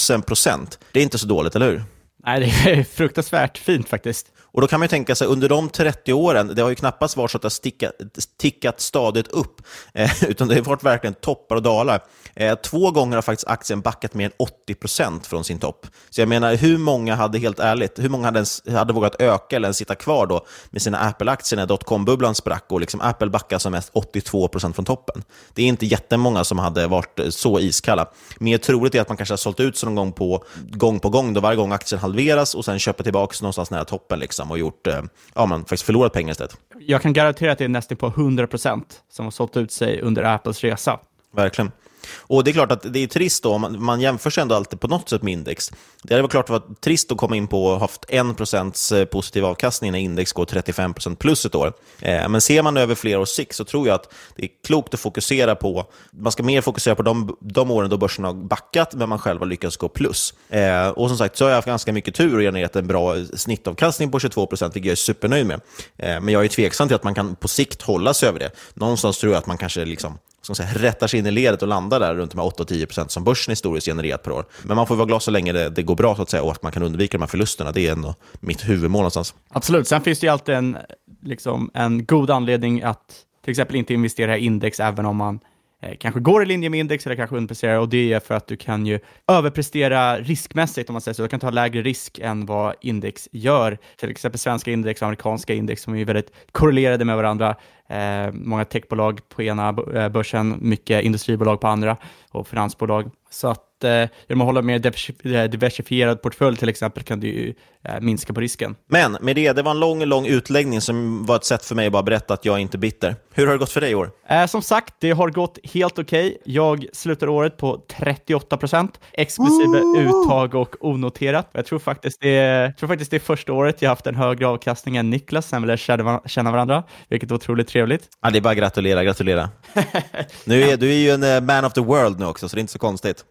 [0.10, 0.80] 000 procent.
[0.92, 1.84] Det är inte så dåligt, eller hur?
[2.26, 4.28] Nej, det är fruktansvärt fint faktiskt.
[4.54, 7.32] Och då kan man tänka sig, under de 30 åren, det har ju knappast varit
[7.32, 7.92] så att det har stickat,
[8.38, 9.62] tickat stadigt upp,
[9.94, 12.04] eh, utan det har varit verkligen toppar och dalar.
[12.36, 15.88] Eh, två gånger har faktiskt aktien backat mer än 80 procent från sin topp.
[16.10, 19.56] Så jag menar, hur många hade, helt ärligt, hur många hade, ens, hade vågat öka
[19.56, 23.60] eller ens sitta kvar då med sina Apple-aktier när dotcom-bubblan sprack och liksom Apple backade
[23.60, 25.24] som mest 82 procent från toppen?
[25.54, 28.08] Det är inte jättemånga som hade varit så iskalla.
[28.38, 31.10] Mer troligt är att man kanske har sålt ut sig någon gång på, gång på
[31.10, 34.58] gång, då varje gång aktien halveras och sen köper tillbaka någonstans nära toppen liksom och
[34.58, 35.02] gjort, eh,
[35.36, 36.58] ja, man faktiskt förlorat pengar istället.
[36.80, 40.02] Jag kan garantera att det är nästan på 100 procent som har sålt ut sig
[40.02, 41.00] under Apples resa.
[41.36, 41.72] Verkligen.
[42.18, 44.80] Och det är klart att det är trist då, man, man jämför sig ändå alltid
[44.80, 45.72] på något sätt med index.
[46.04, 49.46] Det hade varit klart varit trist att komma in på och haft 1% eh, positiv
[49.46, 51.74] avkastning när index går 35% plus ett år.
[52.02, 54.94] Eh, men ser man över flera års sikt så tror jag att det är klokt
[54.94, 58.94] att fokusera på, man ska mer fokusera på de, de åren då börsen har backat
[58.94, 60.34] men man själv har lyckats gå plus.
[60.50, 63.18] Eh, och som sagt så har jag haft ganska mycket tur och genererat en bra
[63.18, 65.62] eh, snittavkastning på 22%, vilket jag är supernöjd med.
[65.98, 68.52] Eh, men jag är tveksam till att man kan på sikt hålla sig över det.
[68.74, 71.68] Någonstans tror jag att man kanske liksom som säga, rättar sig in i ledet och
[71.68, 74.46] landar där runt de här 8-10% som börsen historiskt genererat per år.
[74.64, 76.52] Men man får vara glad så länge det, det, går bra så att säga, och
[76.52, 77.72] att man kan undvika de här förlusterna.
[77.72, 79.36] Det är ändå mitt huvudmål någonstans.
[79.50, 80.78] Absolut, sen finns det ju alltid en,
[81.22, 85.40] liksom, en god anledning att till exempel inte investera i index även om man
[85.84, 88.48] eh, kanske går i linje med index eller kanske underpresterar och det är för att
[88.48, 91.22] du kan ju överprestera riskmässigt om man säger så.
[91.22, 93.78] Du kan ta lägre risk än vad index gör.
[93.98, 97.56] Till exempel svenska index och amerikanska index som är väldigt korrelerade med varandra.
[97.90, 101.98] Eh, många techbolag på ena eh, börsen, mycket industribolag på andra
[102.32, 103.12] och finansbolag.
[103.30, 108.00] Så att eh, genom att hålla mer eh, diversifierad portfölj till exempel kan du eh,
[108.02, 108.76] minska på risken.
[108.88, 111.88] Men med det, det var en lång, lång utläggning som var ett sätt för mig
[111.88, 113.16] att bara berätta att jag är inte är bitter.
[113.34, 114.12] Hur har det gått för dig i år?
[114.30, 116.28] Eh, som sagt, det har gått helt okej.
[116.28, 116.54] Okay.
[116.54, 120.02] Jag slutar året på 38 procent, exklusive Ooh.
[120.02, 121.50] uttag och onoterat.
[121.52, 124.48] Jag tror faktiskt, det är, tror faktiskt det är första året jag haft en högre
[124.48, 128.10] avkastning än Niklas sen vi lärde känna varandra, vilket är otroligt trevligt.
[128.22, 129.50] Ja, det är bara att gratulera, gratulera.
[130.46, 132.62] nu är, du är ju en man of the world nu också, så det är
[132.62, 133.26] inte så konstigt.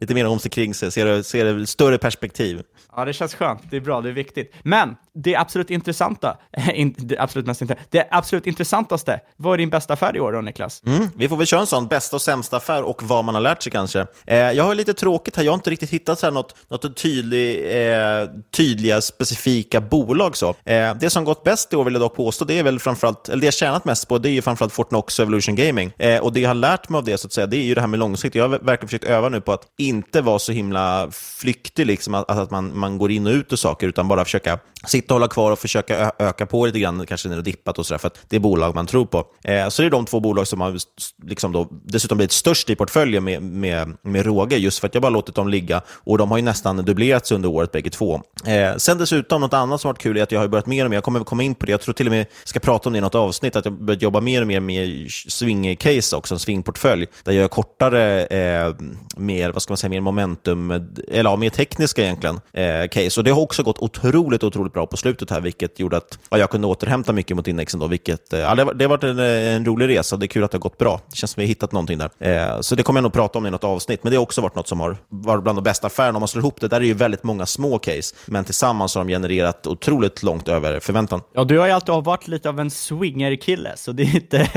[0.00, 2.62] Lite mer om sig kring sig, ser, ser större perspektiv.
[2.96, 3.60] Ja, det känns skönt.
[3.70, 4.54] Det är bra, det är viktigt.
[4.62, 7.88] Men det absolut intressanta, eh, det absolut, mest intressanta.
[7.90, 10.82] det absolut intressantaste, vad är din bästa affär i år då, Niklas?
[10.86, 13.42] Mm, vi får väl köra en sån, bästa och sämsta affär och vad man har
[13.42, 14.06] lärt sig kanske.
[14.26, 16.96] Eh, jag har lite tråkigt här, jag har inte riktigt hittat så här något, något
[16.96, 20.36] tydlig, eh, tydliga, specifika bolag.
[20.36, 20.54] Så.
[20.64, 23.28] Eh, det som gått bäst i år vill jag dock påstå, det är väl framförallt,
[23.28, 25.92] eller det jag tjänat mest på, det är ju framförallt Fortnox och Evolution Gaming.
[25.98, 27.74] Eh, och det jag har lärt mig av det, så att säga, det är ju
[27.74, 28.38] det här med långsiktigt.
[28.38, 32.30] Jag har verkligen försökt öva nu på att inte vara så himla flyktig, liksom, att,
[32.30, 35.28] att man, man går in och ut ur saker, utan bara försöka sitta och hålla
[35.28, 38.18] kvar och försöka öka på lite grann, kanske när det dippat och sådär, för att
[38.28, 39.24] det är bolag man tror på.
[39.44, 40.78] Eh, så det är de två bolag som har
[41.26, 45.02] liksom då, dessutom blivit störst i portföljen med, med, med råge, just för att jag
[45.02, 48.22] bara låtit dem ligga, och de har ju nästan dubblerats under året bägge två.
[48.46, 50.90] Eh, sen dessutom, något annat som varit kul är att jag har börjat mer och
[50.90, 52.92] mer, jag kommer komma in på det, jag tror till och med ska prata om
[52.92, 56.38] det i något avsnitt, att jag börjat jobba mer och mer med swing-case också, en
[56.38, 58.74] swing-portfölj, där jag gör kortare, eh,
[59.16, 60.70] mer, vad ska man säga, mer momentum,
[61.08, 63.20] eller ja, mer tekniska egentligen, eh, case.
[63.20, 66.38] Och det har också gått otroligt, otroligt bra på slutet här, vilket gjorde att ja,
[66.38, 67.80] jag kunde återhämta mycket mot indexen.
[67.80, 70.44] Då, vilket, eh, ja, det, det har varit en, en, rolig resa, det är kul
[70.44, 71.00] att det har gått bra.
[71.10, 72.10] Det känns som vi har hittat någonting där.
[72.18, 74.40] Eh, så det kommer jag nog prata om i något avsnitt, men det har också
[74.40, 76.16] varit något som har varit bland de bästa affärerna.
[76.16, 79.04] Om man slår ihop det, där är ju väldigt många små case, men tillsammans har
[79.04, 81.20] de genererat otroligt långt över förväntan.
[81.34, 84.38] Ja, du har ju alltid varit lite av en swinger-kille, så det är inte...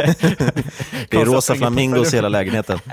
[1.10, 2.80] det är rosa flamingos i hela lägenheten.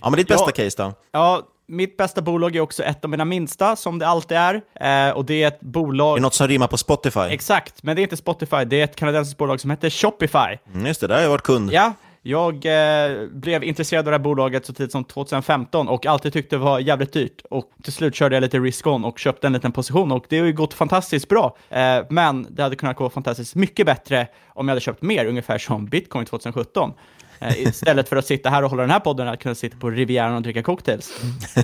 [0.00, 0.94] Ja, men ditt bästa ja, case då?
[1.12, 4.62] Ja, mitt bästa bolag är också ett av mina minsta, som det alltid är.
[4.74, 6.16] Eh, och det är ett bolag...
[6.16, 7.20] Det är något som rimmar på Spotify.
[7.20, 8.64] Exakt, men det är inte Spotify.
[8.64, 10.58] Det är ett kanadensiskt bolag som heter Shopify.
[10.74, 11.72] Mm, just det, där har jag varit kund.
[11.72, 16.32] Ja, jag eh, blev intresserad av det här bolaget så tidigt som 2015 och alltid
[16.32, 17.42] tyckte det var jävligt dyrt.
[17.50, 20.46] Och till slut körde jag lite risk-on och köpte en liten position och det har
[20.46, 21.56] ju gått fantastiskt bra.
[21.70, 25.58] Eh, men det hade kunnat gå fantastiskt mycket bättre om jag hade köpt mer, ungefär
[25.58, 26.92] som bitcoin 2017.
[27.40, 29.90] Eh, istället för att sitta här och hålla den här podden, att kunna sitta på
[29.90, 31.12] Rivieran och dricka cocktails.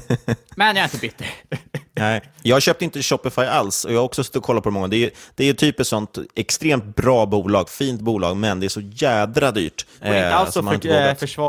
[0.56, 1.26] Men jag är inte bitter.
[1.96, 4.88] Nej, jag köpte inte Shopify alls och jag har också stått och kollat på många.
[4.88, 8.68] Det är, det är typ ett sånt extremt bra bolag, fint bolag, men det är
[8.68, 9.86] så jädra dyrt.
[10.00, 11.48] Och inte eh, alls för, eh, försvara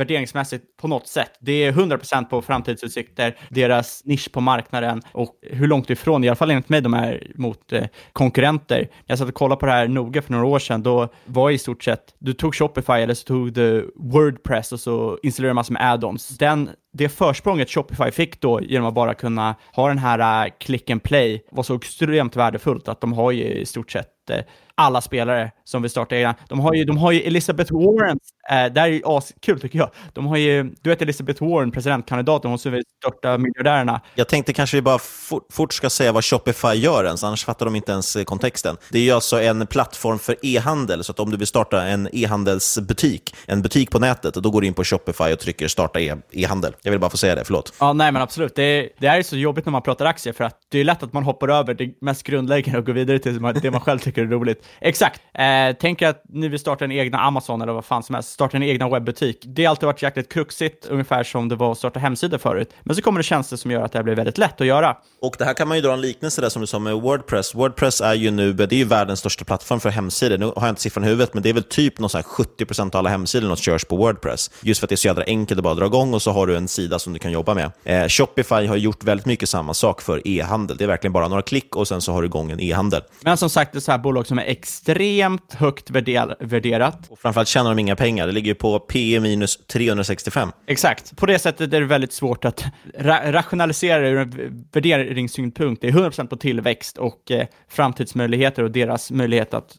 [0.00, 1.30] värderingsmässigt på något sätt.
[1.40, 6.36] Det är 100% på framtidsutsikter, deras nisch på marknaden och hur långt ifrån, i alla
[6.36, 8.88] fall enligt mig, de är mot eh, konkurrenter.
[9.06, 11.58] Jag satt och kollade på det här noga för några år sedan, då var i
[11.58, 15.82] stort sett, du tog Shopify eller så tog du Wordpress och så installerade massor med
[15.82, 16.38] add-ons.
[16.38, 20.90] Den det försprånget Shopify fick då genom att bara kunna ha den här uh, click
[20.90, 24.36] and play var så extremt värdefullt att de har ju i stort sett uh,
[24.74, 26.34] alla spelare som vill starta egna.
[26.48, 28.18] De har ju, de har ju Elizabeth Warren,
[28.50, 29.90] eh, det här är ju askul tycker jag.
[30.12, 34.00] De har ju, du vet Elizabeth Warren, presidentkandidaten, hon som vill störta miljardärerna.
[34.14, 37.66] Jag tänkte kanske vi bara fort, fort ska säga vad Shopify gör ens, annars fattar
[37.66, 38.76] de inte ens kontexten.
[38.90, 42.08] Det är ju alltså en plattform för e-handel, så att om du vill starta en
[42.12, 46.16] e-handelsbutik, en butik på nätet, då går du in på Shopify och trycker starta e-
[46.32, 46.74] e-handel.
[46.82, 47.72] Jag vill bara få säga det, förlåt.
[47.80, 48.54] Ja, nej men absolut.
[48.54, 51.12] Det, det är så jobbigt när man pratar aktier, för att det är lätt att
[51.12, 54.26] man hoppar över det mest grundläggande och går vidare till det man själv tycker är
[54.26, 54.64] roligt.
[54.80, 55.20] Exakt.
[55.34, 58.56] Eh, tänk att ni vill starta en egna Amazon eller vad fan som helst, starta
[58.56, 59.42] en egna webbutik.
[59.46, 62.70] Det har alltid varit jäkligt kruxigt, ungefär som det var att starta hemsidor förut.
[62.82, 64.96] Men så kommer det tjänster som gör att det här blir väldigt lätt att göra.
[65.22, 67.54] Och det här kan man ju dra en liknelse där som du sa med Wordpress.
[67.54, 70.38] Wordpress är ju nu, det är ju världens största plattform för hemsidor.
[70.38, 72.96] Nu har jag inte siffran i huvudet, men det är väl typ någon 70% av
[72.96, 74.50] alla hemsidor som körs på Wordpress.
[74.62, 76.46] Just för att det är så jädra enkelt att bara dra igång och så har
[76.46, 77.70] du en sida som du kan jobba med.
[77.84, 80.76] Eh, Shopify har gjort väldigt mycket samma sak för e-handel.
[80.76, 83.02] Det är verkligen bara några klick och sen så har du igång en e-handel.
[83.20, 87.10] Men som sagt, det är så här bolag som är extremt högt värderat.
[87.10, 88.26] Och framförallt tjänar de inga pengar.
[88.26, 90.48] Det ligger ju på P minus 365.
[90.66, 91.16] Exakt.
[91.16, 92.64] På det sättet är det väldigt svårt att
[92.98, 95.82] ra rationalisera ur en värderingssynpunkt.
[95.82, 99.78] Det är 100% på tillväxt och eh, framtidsmöjligheter och deras möjlighet att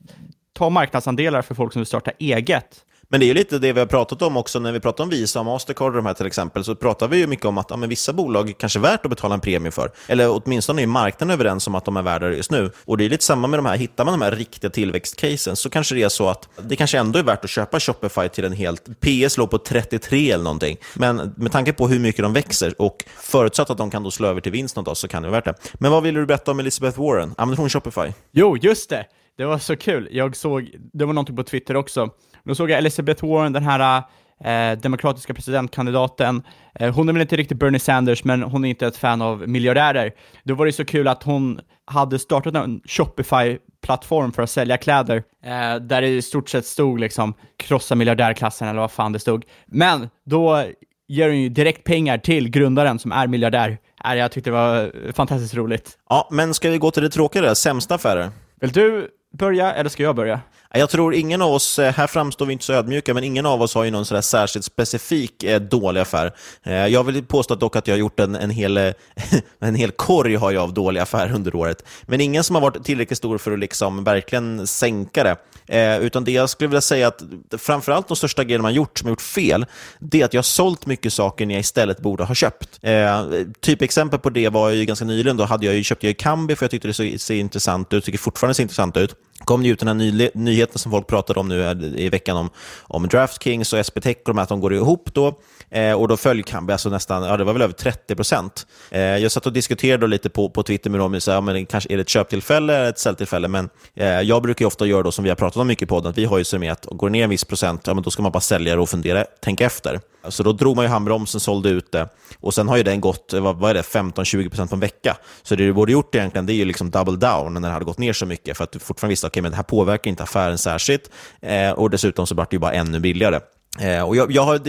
[0.53, 2.85] ta marknadsandelar för folk som vill starta eget.
[3.11, 5.09] Men det är ju lite det vi har pratat om också när vi pratar om
[5.09, 7.69] Visa och Mastercard och de här till exempel, så pratar vi ju mycket om att
[7.69, 9.91] ja, men vissa bolag kanske är värt att betala en premie för.
[10.07, 12.71] Eller åtminstone är marknaden överens om att de är värda det just nu.
[12.85, 15.69] Och det är lite samma med de här, hittar man de här riktiga tillväxtcasen så
[15.69, 18.53] kanske det är så att det kanske ändå är värt att köpa Shopify till en
[18.53, 20.77] helt, PS låg på 33 eller någonting.
[20.95, 24.27] Men med tanke på hur mycket de växer och förutsatt att de kan då slå
[24.27, 25.77] över till vinst någon dag så kan det vara värt det.
[25.79, 27.33] Men vad ville du berätta om Elizabeth Warren?
[27.37, 28.13] Använder hon Shopify?
[28.31, 29.05] Jo, just det.
[29.37, 30.07] Det var så kul.
[30.11, 32.09] Jag såg, det var någonting på Twitter också.
[32.45, 34.03] Då såg jag Elizabeth Warren, den här
[34.43, 36.43] eh, demokratiska presidentkandidaten.
[36.75, 39.49] Eh, hon är väl inte riktigt Bernie Sanders, men hon är inte ett fan av
[39.49, 40.11] miljardärer.
[40.43, 45.23] Då var det så kul att hon hade startat en Shopify-plattform för att sälja kläder,
[45.45, 49.45] eh, där det i stort sett stod liksom krossa miljardärklassen eller vad fan det stod.
[49.65, 50.65] Men då
[51.07, 53.77] ger hon ju direkt pengar till grundaren som är miljardär.
[54.05, 55.97] Äh, jag tyckte det var fantastiskt roligt.
[56.09, 58.29] Ja, men ska vi gå till det tråkiga, sämsta affärer?
[58.61, 60.39] Vill du börja, eller ska jag börja?
[60.73, 63.61] Jag tror ingen av oss, eh, här framstår vi inte så ödmjuka, men ingen av
[63.61, 66.33] oss har ju någon sådär särskilt specifik eh, dålig affär.
[66.63, 68.77] Eh, jag vill påstå dock att jag har gjort en, en, hel,
[69.59, 72.83] en hel korg har jag av dåliga affärer under året, men ingen som har varit
[72.83, 75.37] tillräckligt stor för att liksom verkligen sänka det.
[75.67, 77.23] Eh, utan det jag skulle vilja säga att
[77.57, 79.65] framförallt de största grejerna man gjort, som har gjort fel,
[79.99, 82.79] det är att jag har sålt mycket saker när jag istället borde ha köpt.
[82.81, 83.25] Eh,
[83.59, 86.55] typ exempel på det var ju ganska nyligen, då hade jag ju, köpte jag Kambi
[86.55, 89.69] för jag tyckte det såg, såg intressant ut, tycker fortfarande ser intressant ut kom det
[89.69, 92.49] ut den här ny, nyheten som folk pratade om nu i veckan om,
[92.81, 95.39] om DraftKings och SBTech och de här, att de går ihop då.
[95.69, 98.67] Eh, och då föll Kambi alltså nästan, ja det var väl över 30 procent.
[98.89, 101.93] Eh, jag satt och diskuterade lite på, på Twitter med dem, så, ja, men kanske
[101.93, 105.11] är det ett köptillfälle eller ett säljtillfälle, men eh, jag brukar ju ofta göra då
[105.11, 107.23] som vi har pratat om mycket i podden, att vi har ju summerat, går ner
[107.23, 109.99] en viss procent, ja, men då ska man bara sälja det och fundera, tänka efter.
[110.29, 112.09] Så då drog man ju handbromsen, sålde ut det
[112.39, 115.17] och sen har ju den gått, vad, vad är det, 15-20% på en vecka.
[115.43, 117.85] Så det du borde gjort egentligen, det är ju liksom double down när det hade
[117.85, 120.09] gått ner så mycket, för att du fortfarande visste, att okay, men det här påverkar
[120.09, 121.11] inte affären särskilt
[121.41, 123.39] eh, och dessutom så vart det ju bara ännu billigare.
[123.79, 124.61] Eh, och jag, jag har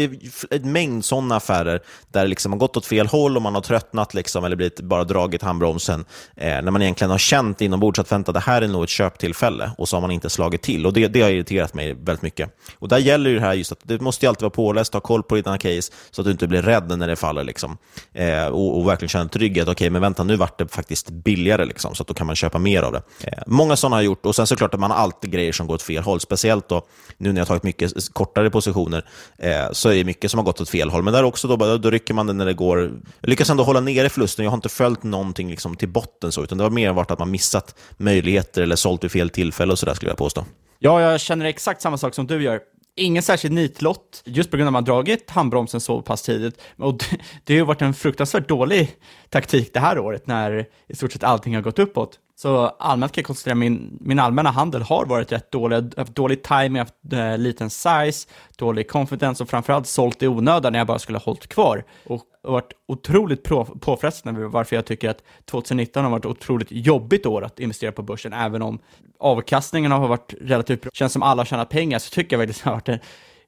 [0.50, 3.62] en mängd sådana affärer där det liksom har gått åt fel håll och man har
[3.62, 6.05] tröttnat liksom, eller blivit bara dragit handbromsen
[6.36, 9.70] eh, när man egentligen har känt inombords att vänta, det här är nog ett köptillfälle
[9.78, 10.86] och så har man inte slagit till.
[10.86, 12.50] Och Det, det har irriterat mig väldigt mycket.
[12.78, 15.22] Och Där gäller ju det här just att du måste alltid vara påläst, ha koll
[15.22, 17.44] på dina case så att du inte blir rädd när det faller.
[17.44, 17.78] Liksom.
[18.12, 19.64] Eh, och, och, verkligen känna trygghet.
[19.64, 22.36] Okej, okay, men vänta, nu vart det faktiskt billigare, liksom, så att då kan man
[22.36, 23.03] köpa mer av det.
[23.22, 25.74] Eh, många sådana har gjort och sen såklart att man har alltid grejer som går
[25.74, 26.86] åt fel håll, speciellt då
[27.18, 29.05] nu när jag har tagit mycket kortare positioner positioner
[29.38, 31.03] eh, så är det mycket som har gått åt fel håll.
[31.03, 32.78] Men där också då, då rycker man det när det går.
[33.20, 34.45] Jag lyckas ändå hålla nere förlusten.
[34.45, 37.18] Jag har inte följt någonting liksom till botten, så, utan det har mer varit att
[37.18, 40.45] man missat möjligheter eller sålt vid fel tillfälle och så där skulle jag påstå.
[40.78, 42.61] Ja, jag känner exakt samma sak som du gör.
[42.97, 46.61] Ingen särskild nitlott, just på grund av att man dragit handbromsen så pass tidigt.
[46.78, 47.07] Och det,
[47.45, 48.90] det har ju varit en fruktansvärt dålig
[49.30, 52.18] taktik det här året när i stort sett allting har gått uppåt.
[52.37, 55.76] Så allmänt kan jag konstatera att min, min allmänna handel har varit rätt dålig.
[55.76, 60.28] Jag har haft dålig timing, haft eh, liten size, dålig confidence och framförallt sålt i
[60.28, 61.85] onödan när jag bara skulle ha hållit kvar.
[62.07, 63.43] Och varit otroligt
[63.80, 68.03] påfrestande varför jag tycker att 2019 har varit ett otroligt jobbigt år att investera på
[68.03, 68.78] börsen, även om
[69.18, 70.91] avkastningen har varit relativt bra.
[70.95, 72.99] Känns som alla har tjänat pengar, så tycker jag faktiskt att det har varit en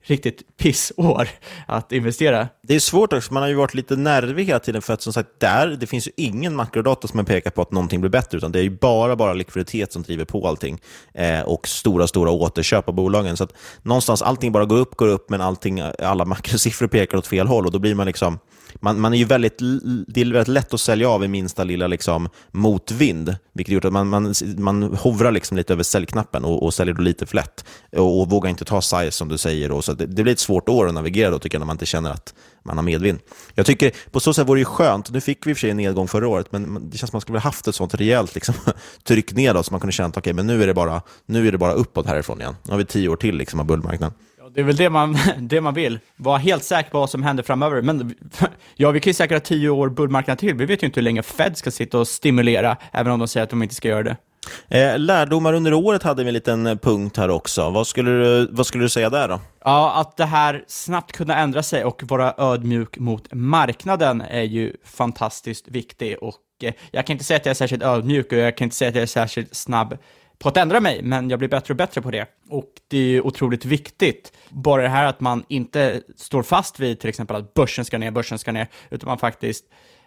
[0.06, 1.28] riktigt pissår
[1.66, 2.48] att investera.
[2.62, 5.12] Det är svårt också, man har ju varit lite nervig hela tiden för att som
[5.12, 8.52] sagt, där, det finns ju ingen makrodata som pekar på att någonting blir bättre, utan
[8.52, 10.80] det är ju bara, bara likviditet som driver på allting
[11.14, 13.36] eh, och stora, stora återköp av bolagen.
[13.36, 13.52] Så att
[13.82, 17.66] någonstans allting bara går upp, går upp, men allting, alla makrosiffror pekar åt fel håll
[17.66, 18.38] och då blir man liksom
[18.80, 19.58] man, man är ju väldigt,
[20.06, 23.92] det är väldigt lätt att sälja av i minsta lilla liksom, motvind, vilket gjort att
[23.92, 27.64] man, man, man hovrar liksom lite över säljknappen och, och säljer då lite för lätt
[27.92, 29.68] och, och vågar inte ta size som du säger.
[29.68, 29.82] Då.
[29.82, 31.86] så det, det blir ett svårt år att navigera då, tycker jag, när man inte
[31.86, 33.18] känner att man har medvind.
[33.54, 35.70] Jag tycker på så sätt vore det skönt, nu fick vi i och för sig
[35.70, 37.94] en nedgång förra året, men det känns som att man skulle ha haft ett sånt
[37.94, 38.54] rejält liksom,
[39.04, 41.52] tryck nedåt så man kunde känna att okay, men nu, är det bara, nu är
[41.52, 42.56] det bara uppåt härifrån igen.
[42.62, 44.14] Nu har vi tio år till liksom, av bullmarknaden.
[44.54, 47.42] Det är väl det man, det man vill, vara helt säker på vad som händer
[47.42, 47.82] framöver.
[47.82, 48.14] Men
[48.74, 50.54] ja, vi kan ju säkert ha tio år bullmarknad till.
[50.54, 53.44] Vi vet ju inte hur länge Fed ska sitta och stimulera, även om de säger
[53.44, 54.16] att de inte ska göra det.
[54.68, 57.70] Eh, lärdomar under året hade vi en liten eh, punkt här också.
[57.70, 59.40] Vad skulle, du, vad skulle du säga där då?
[59.64, 64.72] Ja, att det här snabbt kunna ändra sig och vara ödmjuk mot marknaden är ju
[64.84, 66.18] fantastiskt viktigt.
[66.18, 68.76] Och eh, jag kan inte säga att jag är särskilt ödmjuk och jag kan inte
[68.76, 69.98] säga att jag är särskilt snabb
[70.38, 72.26] på att ändra mig, men jag blir bättre och bättre på det.
[72.48, 74.32] Och det är ju otroligt viktigt.
[74.48, 78.10] Bara det här att man inte står fast vid till exempel att börsen ska ner,
[78.10, 79.64] börsen ska ner, utan man faktiskt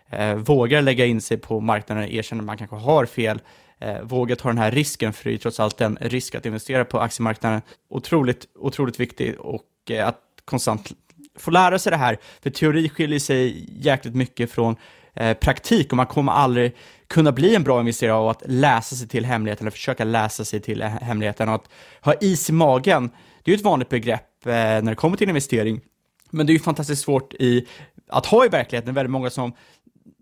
[0.09, 3.41] eh, vågar lägga in sig på marknaden, erkänner att man kanske har fel,
[3.79, 6.45] eh, vågar ta den här risken, för det är ju trots allt en risk att
[6.45, 7.61] investera på aktiemarknaden.
[7.89, 10.91] Otroligt, otroligt viktigt och eh, att konstant
[11.39, 14.75] få lära sig det här, för teori skiljer sig jäkligt mycket från
[15.13, 16.75] eh, praktik och man kommer aldrig
[17.07, 20.59] kunna bli en bra investerare av att läsa sig till hemligheten eller försöka läsa sig
[20.59, 21.69] till hemligheten och att
[22.01, 23.09] ha is i magen.
[23.43, 25.81] Det är ju ett vanligt begrepp eh, när det kommer till investering,
[26.29, 27.67] men det är ju fantastiskt svårt i,
[28.09, 28.93] att ha i verkligheten.
[28.93, 29.53] Väldigt många som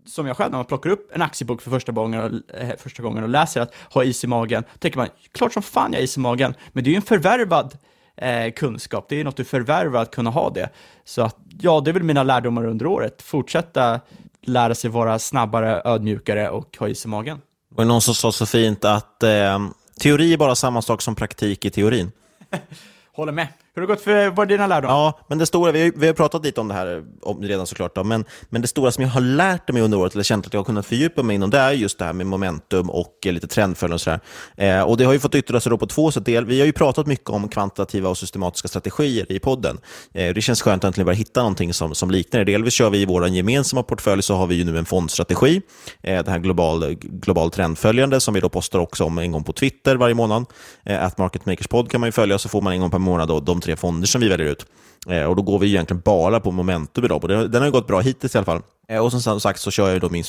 [0.06, 3.02] som jag själv, när man plockar upp en aktiebok för första gången och, eh, första
[3.02, 6.04] gången och läser att ha is i magen, tänker man, klart som fan jag har
[6.04, 7.78] is i magen, men det är ju en förvärvad
[8.16, 10.70] eh, kunskap, det är något du förvärvar att kunna ha det.
[11.04, 14.00] Så att, ja, det är väl mina lärdomar under året, fortsätta
[14.46, 17.40] lära sig vara snabbare, ödmjukare och ha is i magen.
[17.68, 19.68] Det var någon som sa så fint att eh,
[20.00, 22.12] teori är bara samma sak som praktik i teorin.
[23.12, 23.48] Håller med.
[23.76, 24.94] Hur har det gått för eh, vad dina lärdomar?
[24.94, 27.42] Ja, men det stora, vi har, vi har pratat lite om det här eh, om,
[27.42, 30.24] redan såklart, då, men, men det stora som jag har lärt mig under året, eller
[30.24, 32.90] känt att jag har kunnat fördjupa mig inom, det är just det här med momentum
[32.90, 34.20] och eh, lite trendföljande och sådär.
[34.56, 36.28] Eh, och det har ju fått yttra sig på två sätt.
[36.28, 39.78] Vi har ju pratat mycket om kvantitativa och systematiska strategier i podden.
[40.14, 42.52] Eh, det känns skönt att äntligen börja hitta någonting som, som liknar det.
[42.52, 45.62] Delvis kör vi i vår gemensamma portfölj så har vi ju nu en fondstrategi,
[46.02, 49.52] eh, det här global, global trendföljande som vi då postar också om en gång på
[49.52, 50.44] Twitter varje månad.
[50.84, 52.98] Eh, att Market Makers Pod kan man ju följa, så får man en gång per
[52.98, 54.66] månad då, de tre fonder som vi väljer ut.
[55.08, 57.50] Eh, och Då går vi egentligen bara på momentum idag.
[57.50, 58.62] Den har gått bra hittills i alla fall.
[58.88, 60.24] Eh, och som sagt så kör jag då min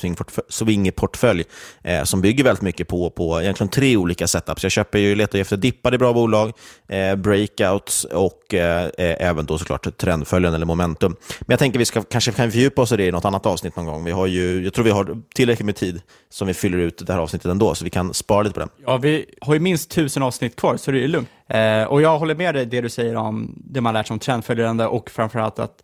[0.50, 1.44] swingportfölj
[1.84, 4.64] eh, som bygger väldigt mycket på, på egentligen tre olika setups.
[4.64, 6.54] Jag köper ju, letar efter dippar i bra bolag,
[6.88, 11.16] eh, breakouts och eh, eh, även då såklart trendföljen eller momentum.
[11.40, 13.76] Men jag tänker vi ska, kanske kan fördjupa oss i det i något annat avsnitt
[13.76, 14.04] någon gång.
[14.04, 17.14] Vi har ju, jag tror vi har tillräckligt med tid som vi fyller ut det
[17.14, 18.68] här avsnittet ändå, så vi kan spara lite på det.
[18.86, 21.30] Ja, vi har ju minst tusen avsnitt kvar, så det är lugnt.
[21.50, 24.20] Eh, och jag håller med dig det du säger om det man lärt sig om
[24.20, 25.84] trendföljande och framförallt att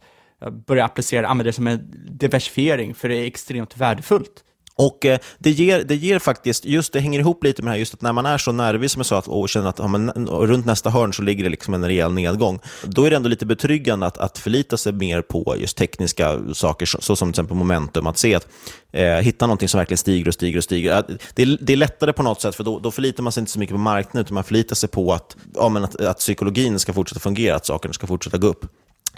[0.52, 1.80] börja applicera, använda det som en
[2.10, 4.44] diversifiering, för det är extremt värdefullt.
[4.76, 7.80] Och eh, det, ger, det ger faktiskt, just det hänger ihop lite med det här,
[7.80, 9.88] just att när man är så nervig som jag sa, att, och känner att ja,
[9.88, 13.30] men, runt nästa hörn så ligger det liksom en rejäl nedgång, då är det ändå
[13.30, 17.34] lite betryggande att, att förlita sig mer på just tekniska saker, så, så som till
[17.34, 18.48] exempel momentum, att se att
[18.92, 21.04] eh, hitta någonting som verkligen stiger och stiger och stiger.
[21.36, 23.52] Det är, det är lättare på något sätt, för då, då förlitar man sig inte
[23.52, 26.80] så mycket på marknaden, utan man förlitar sig på att, ja, men att, att psykologin
[26.80, 28.66] ska fortsätta fungera, att sakerna ska fortsätta gå upp.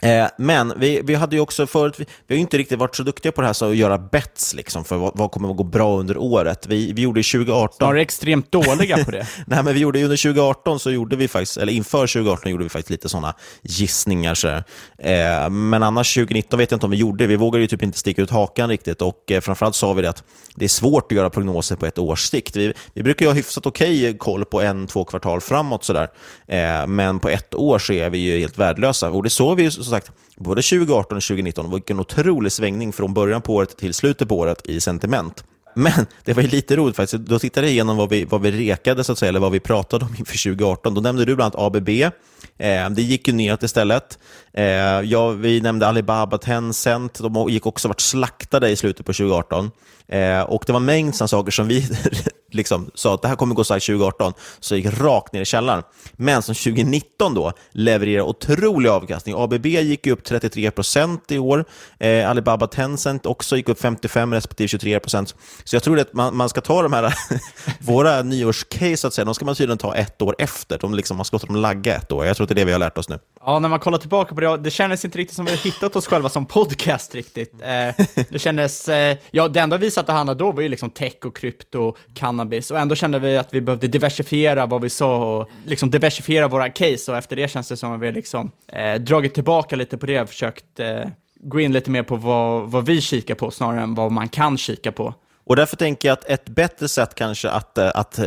[0.01, 3.03] Eh, men vi, vi hade ju också förut, vi, vi har inte riktigt varit så
[3.03, 5.63] duktiga på det här så att göra bets liksom, för vad, vad kommer att gå
[5.63, 6.67] bra under året.
[6.67, 7.77] Vi, vi gjorde 2018...
[7.77, 9.27] Snarare extremt dåliga på det.
[9.47, 12.69] Nej, men vi gjorde under 2018 så gjorde vi faktiskt, eller inför 2018 gjorde vi
[12.69, 14.35] faktiskt lite sådana gissningar.
[14.35, 14.47] Så.
[14.47, 17.99] Eh, men annars 2019 vet jag inte om vi gjorde, vi vågade ju typ inte
[17.99, 20.23] sticka ut hakan riktigt och eh, framförallt sa vi det att
[20.55, 22.55] det är svårt att göra prognoser på ett års sikt.
[22.55, 26.07] Vi, vi brukar ju ha hyfsat okej okay koll på en, två kvartal framåt sådär,
[26.47, 29.63] eh, men på ett år så är vi ju helt värdelösa och det såg vi
[29.63, 33.93] ju som sagt, både 2018 och 2019, vilken otrolig svängning från början på året till
[33.93, 35.43] slutet på året i sentiment.
[35.75, 37.23] Men det var ju lite roligt faktiskt.
[37.23, 39.59] Då tittade jag igenom vad vi, vad vi rekade, så att säga, eller vad vi
[39.59, 40.93] pratade om inför 2018.
[40.93, 41.89] Då nämnde du bland annat ABB.
[41.89, 44.19] Eh, det gick ju neråt istället.
[44.53, 44.65] Eh,
[45.01, 47.19] ja, vi nämnde Alibaba, Tencent.
[47.19, 49.71] De gick också vart slaktade i slutet på 2018.
[50.07, 51.87] Eh, och det var en mängd sådana saker som vi
[52.55, 55.83] liksom sa att det här kommer gå starkt 2018, så gick rakt ner i källaren.
[56.13, 59.35] Men som 2019 då levererar otrolig avkastning.
[59.37, 61.65] ABB gick upp 33% i år.
[61.99, 66.49] Eh, Alibaba Tencent också gick upp 55 respektive 23% Så jag tror att man, man
[66.49, 67.13] ska ta de här,
[67.79, 70.77] våra nyårscase, så att säga, de ska man tydligen ta ett år efter.
[70.79, 72.25] De liksom, man ska låta dem lagga ett år.
[72.25, 73.19] Jag tror att det är det vi har lärt oss nu.
[73.45, 75.95] Ja, när man kollar tillbaka på det, det kändes inte riktigt som vi har hittat
[75.95, 77.53] oss själva som podcast riktigt.
[77.61, 80.89] Eh, det kändes, eh, ja, det enda vi satt och handlade då var ju liksom
[80.89, 85.37] tech och krypto, cannabis, och ändå kände vi att vi behövde diversifiera vad vi sa
[85.37, 88.95] och liksom diversifiera våra case, och efter det känns det som att vi liksom eh,
[88.95, 91.05] dragit tillbaka lite på det och försökt eh,
[91.39, 94.57] gå in lite mer på vad, vad vi kikar på snarare än vad man kan
[94.57, 95.13] kika på.
[95.45, 98.25] Och därför tänker jag att ett bättre sätt kanske att, eh, att, eh,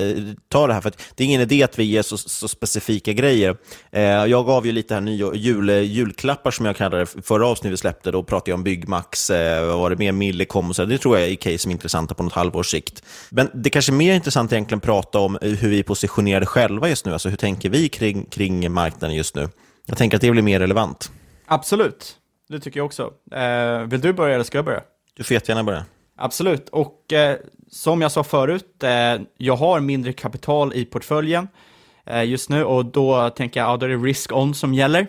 [0.48, 3.56] ta det här, för det är ingen idé att vi ger så, så specifika grejer.
[3.90, 7.72] Eh, jag gav ju lite här nya jul, julklappar som jag kallade det förra avsnittet
[7.72, 8.10] vi släppte.
[8.10, 10.84] Då pratade jag om Byggmax, vad var det mer, Millicom och så.
[10.84, 13.02] Det tror jag är case som är intressanta på något halvårs sikt.
[13.30, 17.06] Men det kanske är mer intressant egentligen att prata om hur vi positionerar själva just
[17.06, 17.12] nu.
[17.12, 19.48] Alltså hur tänker vi kring, kring marknaden just nu?
[19.86, 21.10] Jag tänker att det blir mer relevant.
[21.46, 22.16] Absolut,
[22.48, 23.12] det tycker jag också.
[23.32, 24.82] Eh, vill du börja eller ska jag börja?
[25.16, 25.84] Du får jättegärna börja.
[26.20, 27.36] Absolut, och eh,
[27.70, 31.48] som jag sa förut, eh, jag har mindre kapital i portföljen
[32.06, 35.06] eh, just nu och då tänker jag, ja då är det risk on som gäller.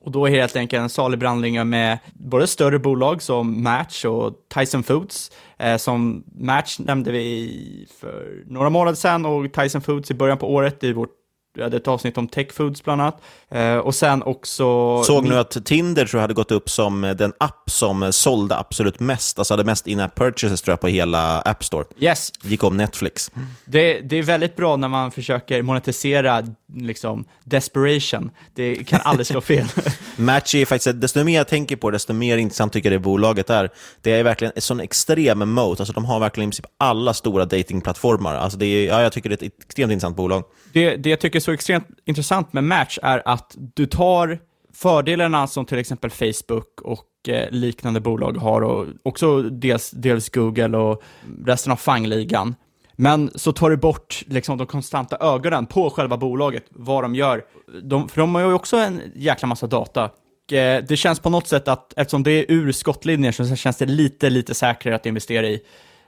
[0.00, 4.04] Och då är det helt enkelt en salig blandning med både större bolag som Match
[4.04, 5.30] och Tyson Foods.
[5.56, 10.54] Eh, som Match nämnde vi för några månader sedan och Tyson Foods i början på
[10.54, 11.17] året i vårt
[11.54, 13.22] vi hade ett avsnitt om tech foods bland annat.
[13.50, 15.02] Eh, och sen också...
[15.02, 19.00] Såg nu att Tinder tror jag hade gått upp som den app som sålde absolut
[19.00, 21.84] mest, alltså hade mest in-app purchases tror jag på hela App Store.
[21.98, 22.32] Yes.
[22.42, 23.30] Gick om Netflix.
[23.64, 26.42] Det, det är väldigt bra när man försöker monetisera
[26.74, 28.30] liksom desperation.
[28.54, 29.66] Det kan aldrig slå fel.
[30.16, 33.50] Match är faktiskt, desto mer jag tänker på desto mer intressant tycker jag det bolaget
[33.50, 33.70] är.
[34.02, 37.44] Det är verkligen en sån extrem moat, alltså de har verkligen i princip alla stora
[37.44, 38.34] datingplattformar.
[38.34, 40.44] Alltså det är, ja, jag tycker det är ett extremt intressant bolag.
[40.72, 44.38] Det, det jag tycker är så extremt intressant med Match är att du tar
[44.74, 50.78] fördelarna som till exempel Facebook och eh, liknande bolag har och också dels, dels Google
[50.78, 51.02] och
[51.46, 52.54] resten av fangligan.
[53.00, 57.44] Men så tar du bort liksom, de konstanta ögonen på själva bolaget, vad de gör.
[57.82, 60.10] De, för de har ju också en jäkla massa data.
[60.48, 63.76] Och, eh, det känns på något sätt att eftersom det är ur skottlinjen så känns
[63.76, 65.60] det lite, lite säkrare att investera i.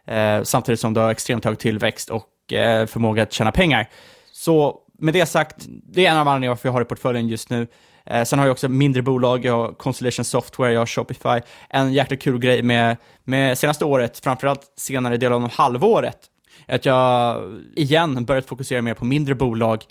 [0.06, 3.88] Eh, samtidigt som du har extremt hög tillväxt och eh, förmåga att tjäna pengar.
[4.32, 7.50] Så med det sagt, det är en av anledningarna varför jag har i portföljen just
[7.50, 7.66] nu.
[8.06, 11.40] Eh, sen har jag också mindre bolag, jag har Constellation Software, jag har Shopify.
[11.68, 16.18] En jäkla kul grej med, med senaste året, framförallt senare delen av halvåret,
[16.66, 17.42] är att jag
[17.76, 19.84] igen börjat fokusera mer på mindre bolag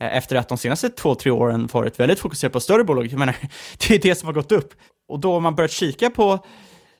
[0.00, 3.06] eh, efter att de senaste två, tre åren varit väldigt fokuserade på större bolag.
[3.06, 3.36] Jag menar,
[3.88, 4.74] det är det som har gått upp.
[5.08, 6.44] Och då har man börjat kika på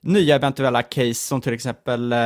[0.07, 2.19] nya eventuella case som till exempel, eh,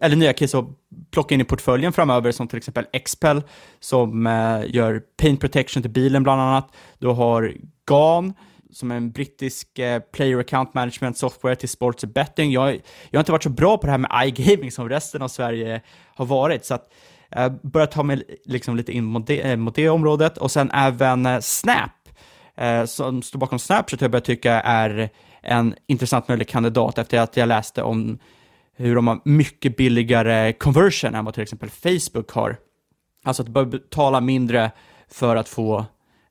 [0.00, 0.64] eller nya case att
[1.10, 3.42] plocka in i portföljen framöver som till exempel Expel
[3.80, 6.72] som eh, gör paint protection till bilen bland annat.
[6.98, 7.54] Du har
[7.84, 8.32] GAN
[8.70, 12.52] som är en brittisk eh, player account management software till sports betting.
[12.52, 12.72] Jag,
[13.10, 15.80] jag har inte varit så bra på det här med iGaming som resten av Sverige
[16.14, 16.92] har varit, så att
[17.34, 20.38] jag börjar ta mig liksom lite in mot det, mot det området.
[20.38, 21.90] Och sen även Snap,
[22.86, 25.10] som står bakom Snapchat, har jag börjat tycka är
[25.42, 28.18] en intressant möjlig kandidat efter att jag läste om
[28.76, 32.56] hur de har mycket billigare conversion än vad till exempel Facebook har.
[33.24, 34.70] Alltså att du behöver betala mindre
[35.08, 35.84] för att få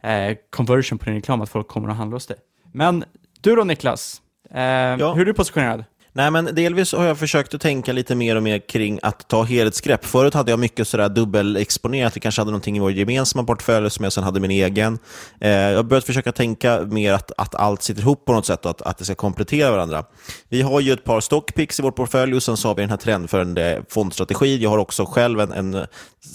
[0.03, 2.37] eh, conversion på din reklam, att folk kommer att handla hos dig.
[2.71, 3.03] Men
[3.41, 5.13] du då Niklas, eh, ja.
[5.13, 5.83] hur är du positionerad?
[6.13, 9.43] Nej, men delvis har jag försökt att tänka lite mer och mer kring att ta
[9.43, 10.05] helhetsgrepp.
[10.05, 12.15] Förut hade jag mycket sådär dubbelexponerat.
[12.15, 14.99] Vi kanske hade någonting i vår gemensamma portfölj som jag sedan hade min egen.
[15.39, 18.65] Eh, jag har börjat försöka tänka mer att, att allt sitter ihop på något sätt
[18.65, 20.05] och att, att det ska komplettera varandra.
[20.49, 22.89] Vi har ju ett par stockpicks i vår portfölj och sen så har vi den
[22.89, 24.61] här trendföljande fondstrategin.
[24.61, 25.85] Jag har också själv en, en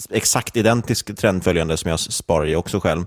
[0.09, 3.05] exakt identisk trendföljande som jag sparar i också själv.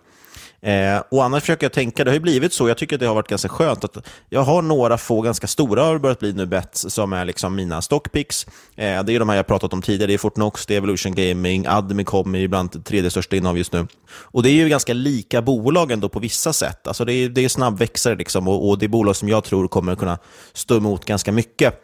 [0.63, 3.07] Eh, och annars försöker jag tänka, det har ju blivit så, jag tycker att det
[3.07, 6.47] har varit ganska skönt att jag har några få ganska stora har börjat bli nu
[6.47, 8.47] bets som är liksom mina stockpicks.
[8.77, 11.15] Eh, det är de här jag pratat om tidigare, det är Fortnox, det är Evolution
[11.15, 13.87] Gaming, Admicom är ibland tredje största innehav just nu.
[14.11, 16.87] Och det är ju ganska lika bolag ändå på vissa sätt.
[16.87, 19.69] Alltså det är, det är snabbväxare liksom och, och det är bolag som jag tror
[19.69, 20.19] kommer kunna
[20.53, 21.83] stå emot ganska mycket.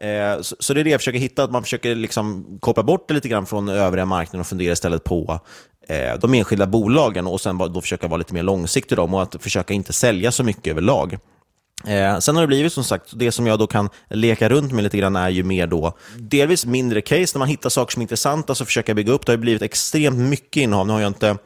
[0.00, 3.14] Eh, så, det är det jag försöker hitta, att man försöker liksom koppla bort det
[3.14, 5.40] lite grann från övriga marknaden och fundera istället på
[5.88, 9.42] eh, de enskilda bolagen och sen då försöka vara lite mer långsiktig dem och att
[9.42, 11.18] försöka inte sälja så mycket överlag.
[11.86, 14.84] Eh, sen har det blivit som sagt, det som jag då kan leka runt med
[14.84, 18.04] lite grann är ju mer då, delvis mindre case, när man hittar saker som är
[18.04, 19.26] intressanta så försöker jag bygga upp.
[19.26, 20.86] Det har blivit extremt mycket innehav.
[20.86, 21.36] Nu har jag inte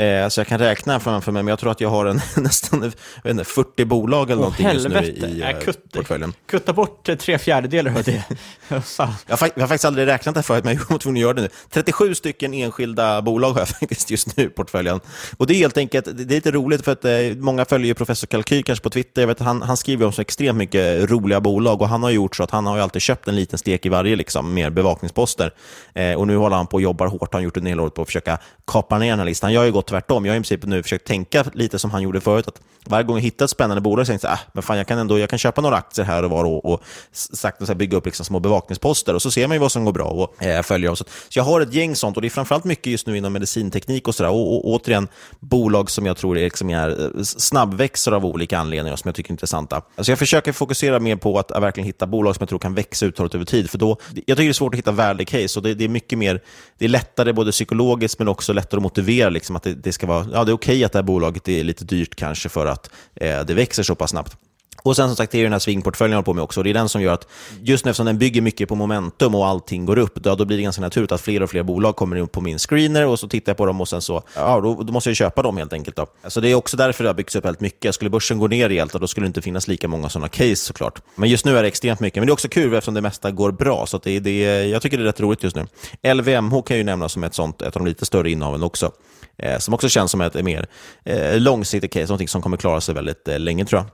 [0.00, 2.92] Eh, så jag kan räkna framför mig, men jag tror att jag har en, nästan
[3.26, 5.06] inte, 40 bolag eller oh, någonting helvete.
[5.06, 6.32] just nu i, äh, kutt, portföljen.
[6.46, 8.24] Kutta bort tre fjärdedelar av det.
[8.68, 11.48] jag, har, faktiskt aldrig räknat det förut, men jag var tvungen att göra det nu.
[11.70, 15.00] 37 stycken enskilda bolag har jag faktiskt just nu i portföljen.
[15.36, 18.26] Och det är helt enkelt, det är lite roligt för att eh, många följer professor
[18.26, 19.22] Kalkyl kanske på Twitter.
[19.22, 22.36] Jag vet, han, han skriver om så extremt mycket roliga bolag och han har gjort
[22.36, 25.54] så att han har alltid köpt en liten stek i varje liksom, mer bevakningsposter.
[25.94, 27.90] Eh, och nu håller han på och jobbar hårt, han har gjort en hel år
[27.90, 29.52] på att försöka kapa ner den här listan.
[29.52, 30.24] Jag har ju gått tvärtom.
[30.24, 32.48] Jag har i princip nu försökt tänka lite som han gjorde förut.
[32.48, 34.86] Att varje gång jag hittar ett spännande bolag så tänkte jag, ah, men fan, jag
[34.86, 36.82] kan ändå jag kan köpa några aktier här och var och, och
[37.12, 39.14] sakta så bygga upp liksom små bevakningsposter.
[39.14, 40.96] Och så ser man ju vad som går bra och eh, följer dem.
[40.96, 43.32] Så, så, jag har ett gäng sånt och det är framförallt mycket just nu inom
[43.32, 44.30] medicinteknik och sådär.
[44.30, 45.08] Och, och, återigen,
[45.40, 49.30] bolag som jag tror är, liksom är eh, snabbväxer av olika anledningar som jag tycker
[49.30, 49.82] är intressanta.
[49.96, 53.06] Alltså jag försöker fokusera mer på att verkligen hitta bolag som jag tror kan växa
[53.06, 53.70] uthålligt över tid.
[53.70, 56.18] För då, jag tycker det är svårt att hitta värdecase och det, det är mycket
[56.18, 56.40] mer,
[56.78, 60.06] det är lättare både psykologiskt men också lättare att motivera liksom, att det, det ska
[60.06, 62.66] vara, ja det är okej okay att det här bolaget är lite dyrt kanske för
[62.66, 64.36] att eh, det växer så pass snabbt.
[64.82, 66.62] Och sen som sagt, det är den här svingportföljen jag håller på med också.
[66.62, 67.28] Det är den som gör att,
[67.62, 70.62] just eftersom den bygger mycket på momentum och allting går upp, då, då blir det
[70.62, 73.50] ganska naturligt att fler och fler bolag kommer in på min screener och så tittar
[73.50, 75.96] jag på dem och sen så, ja, då, då måste jag köpa dem helt enkelt.
[75.96, 76.06] Då.
[76.28, 77.94] Så det är också därför det har byggts upp väldigt mycket.
[77.94, 81.02] Skulle börsen gå ner rejält, då skulle det inte finnas lika många sådana case såklart.
[81.14, 82.20] Men just nu är det extremt mycket.
[82.20, 84.98] Men det är också kul eftersom det mesta går bra, så det, det, jag tycker
[84.98, 85.66] det är rätt roligt just nu.
[86.14, 88.92] LVMH kan jag ju nämna som ett, sånt, ett av de lite större innehaven också.
[89.38, 90.66] Eh, som också känns som ett mer
[91.04, 93.86] eh, långsiktigt case, någonting som kommer klara sig väldigt eh, länge tror jag.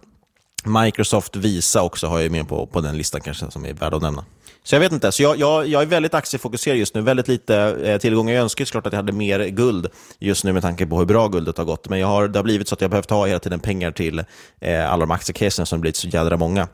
[0.67, 4.03] Microsoft Visa också har jag med på, på den listan kanske som är värd att
[4.03, 4.25] nämna.
[4.67, 7.57] Så jag vet inte, så jag, jag, jag är väldigt aktiefokuserad just nu, väldigt lite
[7.57, 8.35] eh, tillgångar.
[8.35, 9.87] Jag önskar såklart att jag hade mer guld
[10.19, 11.89] just nu med tanke på hur bra guldet har gått.
[11.89, 14.19] Men jag har, det har blivit så att jag behövt ha hela tiden pengar till
[14.61, 16.69] eh, alla de aktiecasen som blivit så jädra många.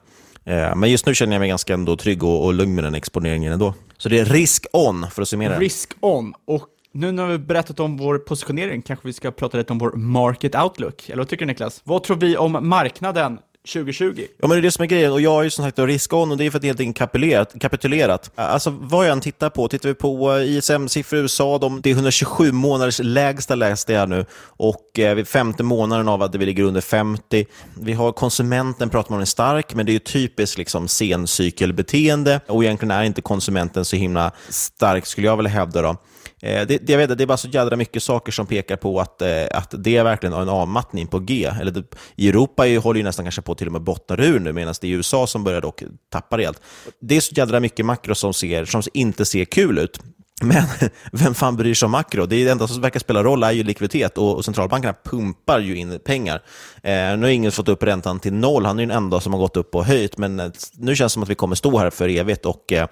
[0.45, 2.95] Eh, men just nu känner jag mig ganska ändå trygg och, och lugn med den
[2.95, 3.75] exponeringen ändå.
[3.99, 5.59] Så det är risk on, för att summera.
[5.59, 6.35] Risk on.
[6.47, 9.93] Och nu när vi berättat om vår positionering kanske vi ska prata lite om vår
[9.93, 11.09] market outlook.
[11.09, 11.81] Eller vad tycker du Niklas?
[11.85, 13.39] Vad tror vi om marknaden
[13.69, 14.27] 2020.
[14.39, 15.13] Ja, men det är det som är grejen.
[15.13, 16.99] Och jag har ju som sagt risk-on och det är för att det helt enkelt
[16.99, 17.55] kapitulerat.
[17.61, 18.31] kapitulerat.
[18.35, 21.91] Alltså vad jag än tittar på, tittar vi på eh, ISM-siffror i USA, de, det
[21.91, 26.47] är 127 månaders lägsta läste jag nu och eh, vid femte månaden av att vi
[26.47, 27.47] ligger under 50.
[27.81, 32.41] Vi har konsumenten, pratar man om är stark, men det är ju typiskt liksom sencykelbeteende
[32.47, 35.83] och egentligen är inte konsumenten så himla stark skulle jag vilja hävda.
[35.83, 35.97] Då.
[36.43, 39.23] Eh, det, jag vet, det är bara så jädra mycket saker som pekar på att,
[39.23, 41.51] eh, att det verkligen har en avmattning på G.
[41.61, 41.85] Eller det,
[42.17, 44.75] I Europa är, håller ju nästan kanske på till och med bottnar ur nu, medan
[44.81, 45.83] det är USA som börjar dock
[46.13, 46.61] tappa rejält.
[47.01, 50.01] Det är så jädra mycket makro som, ser, som inte ser kul ut.
[50.43, 50.65] Men
[51.13, 52.27] vem fan bryr sig om makro?
[52.27, 55.77] Det, är det enda som verkar spela roll är ju likviditet och, centralbankerna pumpar ju
[55.77, 56.43] in pengar.
[56.83, 59.41] Eh, nu har ingen fått upp räntan till noll, han är den enda som har
[59.41, 61.91] gått upp och höjt, men eh, nu känns det som att vi kommer stå här
[61.91, 62.87] för evigt och eh,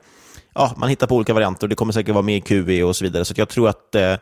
[0.54, 1.68] ja, man hittar på olika varianter.
[1.68, 3.24] Det kommer säkert vara med i QE och så vidare.
[3.24, 4.12] Så jag tror att, eh,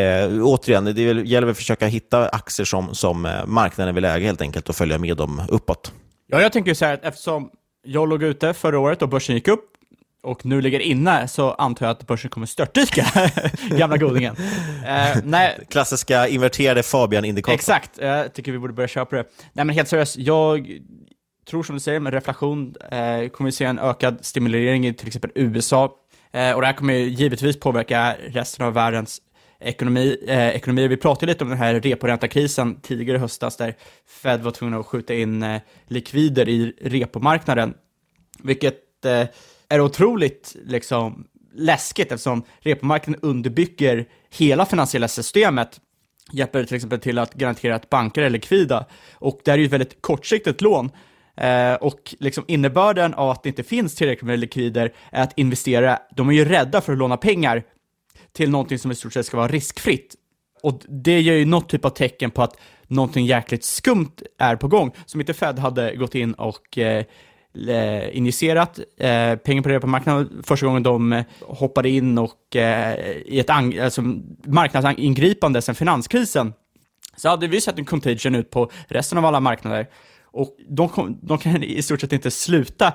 [0.00, 4.40] eh, återigen, det gäller att försöka hitta aktier som, som eh, marknaden vill äga helt
[4.40, 5.92] enkelt och följa med dem uppåt.
[6.26, 7.50] Ja, jag tänker så här att eftersom
[7.84, 9.66] jag låg ute förra året och börsen gick upp,
[10.22, 13.06] och nu ligger inne så antar jag att börsen kommer störtdyka,
[13.70, 14.36] gamla godingen.
[14.86, 15.58] Eh, nej.
[15.68, 17.54] Klassiska inverterade Fabian-indikatorn.
[17.54, 19.24] Exakt, jag tycker vi borde börja köpa det.
[19.52, 20.80] Nej men helt seriöst, jag
[21.50, 25.06] tror som du säger med reflation eh, kommer vi se en ökad stimulering i till
[25.06, 25.84] exempel USA
[26.32, 29.20] eh, och det här kommer givetvis påverka resten av världens
[29.60, 30.88] ekonomi, eh, ekonomier.
[30.88, 33.74] Vi pratade lite om den här reporäntakrisen tidigare i höstas där
[34.22, 37.74] Fed var tvungna att skjuta in eh, likvider i repomarknaden,
[38.42, 39.26] vilket eh,
[39.68, 41.24] är otroligt liksom,
[41.54, 45.80] läskigt eftersom repomarknaden underbygger hela finansiella systemet
[46.32, 48.86] hjälper till exempel till att garantera att banker är likvida.
[49.14, 50.90] Och det här är ju ett väldigt kortsiktigt lån.
[51.40, 55.98] Eh, och liksom innebörden av att det inte finns tillräckligt med likvider är att investera,
[56.16, 57.62] de är ju rädda för att låna pengar
[58.32, 60.14] till någonting som i stort sett ska vara riskfritt.
[60.62, 64.68] Och det ger ju något typ av tecken på att någonting jäkligt skumt är på
[64.68, 67.04] gång, som inte Fed hade gått in och eh,
[67.68, 72.98] eh injicerat eh, pengar på det på marknaden första gången de hoppade in och eh,
[73.26, 74.02] i ett alltså,
[74.44, 76.52] marknadsingripande sedan finanskrisen
[77.16, 79.86] så hade vi sett en contagion ut på resten av alla marknader.
[80.32, 82.92] Och de, kom, de kan i stort sett inte sluta.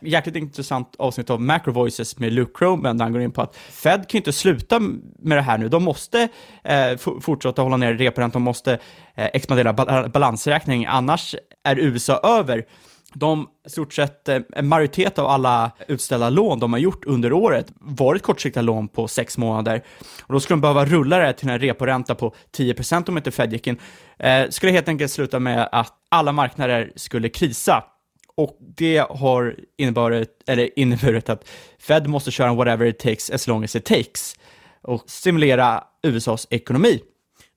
[0.00, 3.56] Jäkligt intressant avsnitt av Macro Voices med Luke Croman där han går in på att
[3.56, 4.80] Fed kan inte sluta
[5.18, 5.68] med det här nu.
[5.68, 6.28] De måste
[6.64, 8.72] eh, fortsätta hålla ner reporäntan, de måste
[9.14, 9.72] eh, expandera
[10.08, 11.34] balansräkning, annars
[11.64, 12.64] är USA över
[13.14, 17.32] de, i stort sett, eh, en majoritet av alla utställda lån de har gjort under
[17.32, 19.82] året varit kortsiktiga lån på sex månader.
[20.22, 23.52] Och då skulle de behöva rulla det till en reporänta på 10% om inte Fed
[23.52, 23.78] gick in.
[24.18, 27.84] Eh, skulle helt enkelt sluta med att alla marknader skulle krisa.
[28.36, 31.48] Och det har inneburit, eller inneburit att
[31.78, 34.34] Fed måste köra en whatever it takes as long as it takes
[34.82, 37.00] och stimulera USAs ekonomi.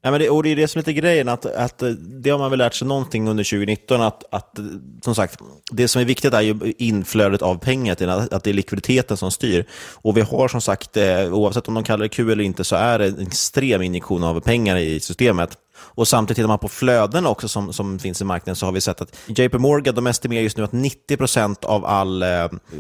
[0.04, 2.30] Nej, men det, och det är det som är lite grejen, att, att eh, det
[2.30, 4.66] har man väl lärt sig någonting under 2019, att, att eh,
[5.02, 5.40] som sagt,
[5.72, 7.92] det som är viktigt är ju inflödet av pengar,
[8.32, 9.66] att det är likviditeten som styr.
[9.94, 12.76] Och vi har som sagt, eh, oavsett om de kallar det Q eller inte, så
[12.76, 15.58] är det en extrem injektion av pengar i systemet.
[15.80, 18.82] Och samtidigt tittar man på flöden också som, som finns i marknaden så har vi
[18.82, 22.30] sett att JP Morgan de estimerar just nu att 90% av all, eh,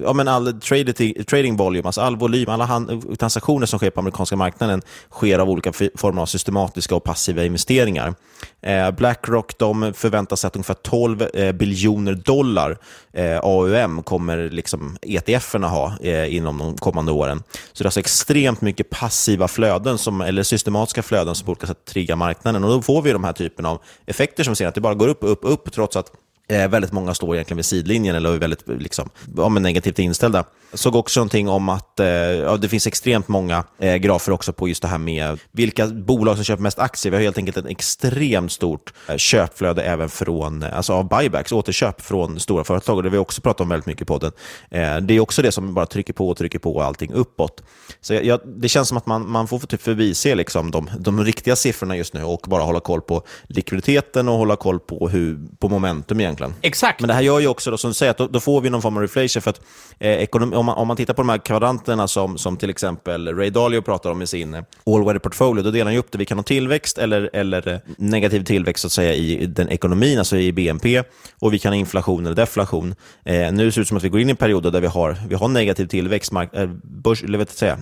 [0.03, 3.99] ja, men all trading, trading volume, alltså all volym, alla hand, transaktioner som sker på
[3.99, 4.81] amerikanska marknaden
[5.11, 8.13] sker av olika former av systematiska och passiva investeringar.
[8.61, 12.77] Eh, Blackrock de förväntar sig att ungefär 12 eh, biljoner dollar
[13.13, 17.43] eh, AUM kommer liksom ETF-erna ha eh, inom de kommande åren.
[17.77, 21.67] Så det är alltså extremt mycket passiva flöden, som, eller systematiska flöden som på olika
[21.67, 22.63] sätt triggar marknaden.
[22.63, 25.07] Och då får vi de här typen av effekter som ser att det bara går
[25.07, 26.11] upp, upp, upp, trots att
[26.49, 30.43] Eh, väldigt många står egentligen vid sidlinjen eller är väldigt eh, liksom, ja, negativt inställda.
[30.71, 34.53] Jag såg också någonting om att eh, ja, det finns extremt många eh, grafer också
[34.53, 37.11] på just det här med vilka bolag som köper mest aktier.
[37.11, 41.51] Vi har helt enkelt ett extremt stort eh, köpflöde även från, eh, alltså av buybacks,
[41.51, 42.97] återköp från stora företag.
[42.97, 44.31] Och det har vi också pratat om väldigt mycket i podden.
[44.71, 47.63] Eh, det är också det som bara trycker på och trycker på allting uppåt.
[48.01, 51.55] Så jag, det känns som att man, man får typ förbise liksom de, de riktiga
[51.55, 55.69] siffrorna just nu och bara hålla koll på likviditeten och hålla koll på, hur, på
[55.69, 56.61] momentum egentligen egentligen.
[56.61, 56.99] Exakt.
[57.01, 58.69] Men det här gör ju också, då, som du säger, att då, då får vi
[58.69, 59.41] någon form av reflation.
[59.41, 59.61] För att,
[59.99, 63.35] eh, ekonom, om, man, om man tittar på de här kvadranterna som, som till exempel
[63.35, 66.17] Ray Dalio pratar om i sin eh, all-weather portfolio, då delar han ju upp det.
[66.17, 70.19] Vi kan ha tillväxt eller, eller eh, negativ tillväxt så att säga, i den ekonomin,
[70.19, 71.03] alltså i BNP,
[71.39, 72.95] och vi kan ha inflation eller deflation.
[73.25, 74.87] Eh, nu ser det ut som att vi går in i en period där vi
[74.87, 77.77] har, vi har negativ tillväxt, mark, eh, börs, eller vet säga,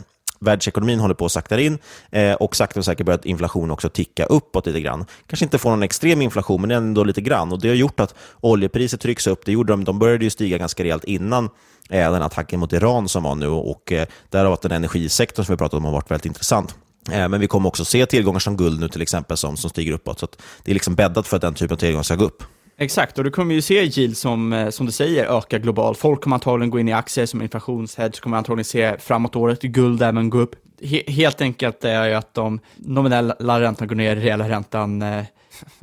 [0.45, 1.77] världsekonomin håller på att sakta in
[2.11, 5.05] eh, och sakta och säkert börjat inflationen också ticka uppåt lite grann.
[5.27, 7.51] Kanske inte får någon extrem inflation, men ändå lite grann.
[7.51, 9.45] Och Det har gjort att oljepriset trycks upp.
[9.45, 11.45] Det gjorde de, de började ju stiga ganska rejält innan
[11.89, 15.53] eh, den attacken mot Iran som var nu och eh, därav att den energisektorn som
[15.53, 16.75] vi pratat om har varit väldigt intressant.
[17.11, 19.91] Eh, men vi kommer också se tillgångar som guld nu till exempel som, som stiger
[19.91, 20.19] uppåt.
[20.19, 20.27] Så
[20.63, 22.43] det är liksom bäddat för att den typen av tillgångar ska gå upp.
[22.77, 25.97] Exakt, och du kommer ju se yield som, eh, som du säger, öka globalt.
[25.97, 30.01] Folk kommer antagligen gå in i aktier som inflationshedge, kommer antagligen se framåt året guld
[30.01, 30.55] även gå upp.
[30.81, 35.23] He helt enkelt är ju att de nominella räntan går ner, reella räntan eh,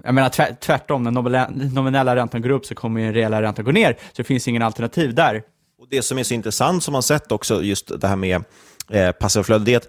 [0.04, 3.92] jag menar tvärtom, när nominella räntan går upp så kommer ju reella räntan gå ner,
[3.92, 5.42] så det finns ingen alternativ där.
[5.80, 8.44] Och Det som är så intressant som man sett också, just det här med
[8.90, 9.88] eh, passivflöde, det är att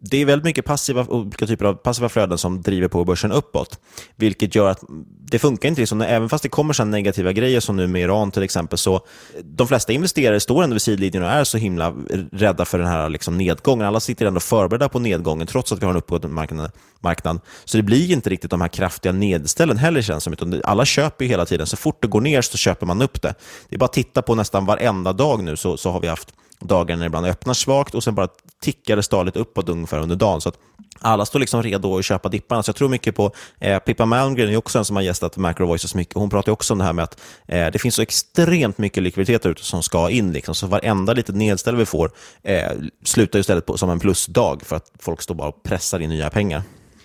[0.00, 3.78] det är väldigt mycket passiva, olika typer av passiva flöden som driver på börsen uppåt.
[4.16, 4.80] Vilket gör att
[5.30, 5.80] det funkar inte.
[5.80, 9.00] Liksom, även fast det kommer så negativa grejer som nu med Iran till exempel, så
[9.44, 11.94] de flesta investerare står ändå vid sidlinjen och är så himla
[12.32, 13.86] rädda för den här liksom, nedgången.
[13.86, 16.70] Alla sitter ändå förberedda på nedgången trots att vi har en uppåtgående marknad,
[17.00, 17.40] marknad.
[17.64, 20.32] Så det blir inte riktigt de här kraftiga nedställen heller känns som.
[20.32, 21.66] Utan alla köper ju hela tiden.
[21.66, 23.34] Så fort det går ner så köper man upp det.
[23.68, 26.32] Det är bara att titta på nästan varenda dag nu så, så har vi haft
[26.60, 28.28] dagar när det ibland öppnar svagt och sen bara
[28.62, 30.40] tickade stadigt uppåt ungefär under dagen.
[30.40, 30.58] Så att
[31.00, 32.62] alla står liksom redo att köpa dipparna.
[32.62, 33.30] Så jag tror mycket på
[33.60, 36.14] eh, Pippa Malmgren, är också en som har gästat Macro Voices mycket.
[36.14, 39.46] Hon pratar också om det här med att eh, det finns så extremt mycket likviditet
[39.46, 40.32] ute som ska in.
[40.32, 40.54] Liksom.
[40.54, 42.10] Så varenda litet nedställ vi får
[42.42, 42.70] eh,
[43.04, 46.30] slutar istället på, som en plusdag för att folk står bara och pressar in nya
[46.30, 46.62] pengar.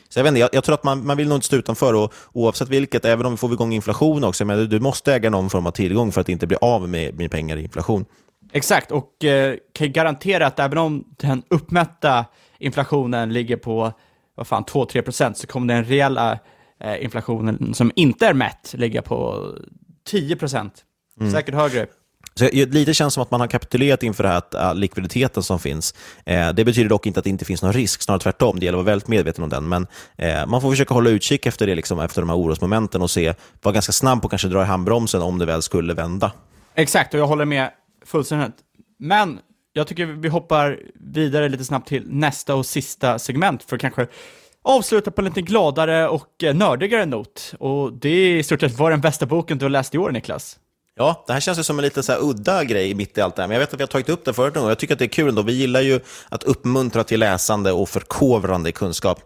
[0.10, 1.94] Så jag, vet inte, jag, jag, tror att man, man vill nog inte stå utanför,
[1.94, 5.50] och, oavsett vilket, även om vi får igång inflation också, men du måste äga någon
[5.50, 8.06] form av tillgång för att inte bli av med, med pengar i inflation.
[8.52, 12.26] Exakt, och eh, kan garantera att även om den uppmätta
[12.58, 13.94] inflationen ligger på
[14.36, 16.40] vad fan, 2-3% så kommer den reella
[16.80, 19.48] eh, inflationen som inte är mätt ligga på
[20.12, 20.70] 10%.
[21.20, 21.32] Mm.
[21.32, 21.88] Säkert högre.
[22.34, 25.96] Så lite känns som att man har kapitulerat inför det här uh, likviditeten som finns.
[26.26, 28.60] Eh, det betyder dock inte att det inte finns någon risk, snarare tvärtom.
[28.60, 29.70] Det gäller att vara väldigt medveten om den.
[29.70, 33.12] Men eh, man får försöka hålla utkik efter det, liksom, efter de här orosmomenten och
[33.12, 36.32] se, vara ganska snabb på att kanske dra i handbromsen om det väl skulle vända.
[36.76, 37.70] Exakt, och jag håller med
[38.06, 38.56] fullständigt.
[39.00, 39.40] Men
[39.74, 44.08] jag tycker vi hoppar vidare lite snabbt till nästa och sista segment för att kanske
[44.64, 47.54] avsluta på en lite gladare och eh, nördigare not.
[47.60, 50.12] Och det är i stort sett, vad den bästa boken du har läst i år,
[50.12, 50.58] Niklas?
[50.96, 53.42] Ja, det här känns ju som en lite så udda grej mitt i allt det
[53.42, 55.00] här, men jag vet att vi har tagit upp det förut och jag tycker att
[55.00, 55.42] det är kul ändå.
[55.42, 56.00] Vi gillar ju
[56.30, 59.20] att uppmuntra till läsande och förkovrande i kunskap.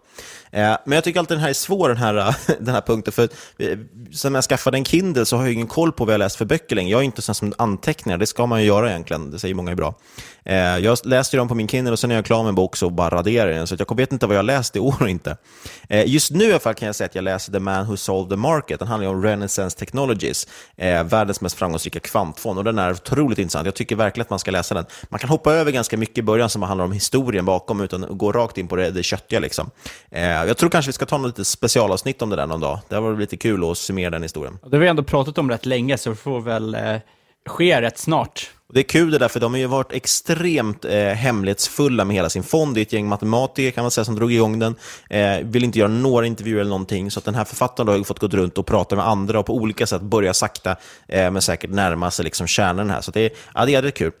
[0.56, 3.12] Eh, men jag tycker alltid den här är svår, den här, eh, den här punkten.
[3.12, 3.28] För
[3.58, 3.78] eh,
[4.12, 6.44] sen jag skaffade en Kindle så har jag ingen koll på vad jag läst för
[6.44, 6.90] böcker längre.
[6.90, 9.30] Jag är inte sån som anteckningar, det ska man ju göra egentligen.
[9.30, 9.94] Det säger många är bra.
[10.80, 12.90] Jag läste dem på min Kindle och sen är jag klar med en bok så
[12.90, 13.66] bara raderar jag den.
[13.66, 15.36] Så jag vet inte vad jag har läst i år och inte.
[15.88, 18.30] Just nu i alla fall kan jag säga att jag läser The Man Who Solved
[18.30, 18.78] the Market.
[18.78, 20.48] Den handlar om Renaissance Technologies,
[21.04, 22.58] världens mest framgångsrika kvantfond.
[22.58, 23.66] Och den är otroligt intressant.
[23.66, 24.84] Jag tycker verkligen att man ska läsa den.
[25.08, 28.32] Man kan hoppa över ganska mycket i början som handlar om historien bakom, utan gå
[28.32, 29.40] rakt in på det, det köttiga.
[29.40, 29.70] Liksom.
[30.46, 32.78] Jag tror kanske vi ska ta något lite specialavsnitt om det där någon dag.
[32.88, 34.58] Det var lite kul att summera den historien.
[34.62, 36.96] Det har vi ändå pratat om rätt länge, så det får väl eh,
[37.46, 38.50] ske rätt snart.
[38.72, 42.30] Det är kul det där, för de har ju varit extremt eh, hemlighetsfulla med hela
[42.30, 42.74] sin fond.
[42.74, 44.74] Det är ett gäng matematiker kan man säga som drog igång den.
[45.10, 48.18] Eh, vill inte göra några intervjuer eller någonting, så att den här författaren har fått
[48.18, 50.76] gå runt och prata med andra och på olika sätt börja sakta
[51.08, 53.00] eh, men säkert närma sig liksom kärnan här.
[53.00, 54.12] Så det är, ja, det är kul.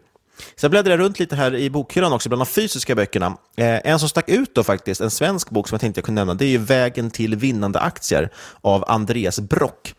[0.56, 3.26] Sen bläddrar jag runt lite här i bokhyllan också, bland de fysiska böckerna.
[3.56, 6.20] Eh, en som stack ut då faktiskt, en svensk bok som jag tänkte jag kunde
[6.20, 8.30] nämna, det är ju Vägen till vinnande aktier
[8.60, 9.94] av Andreas Brock.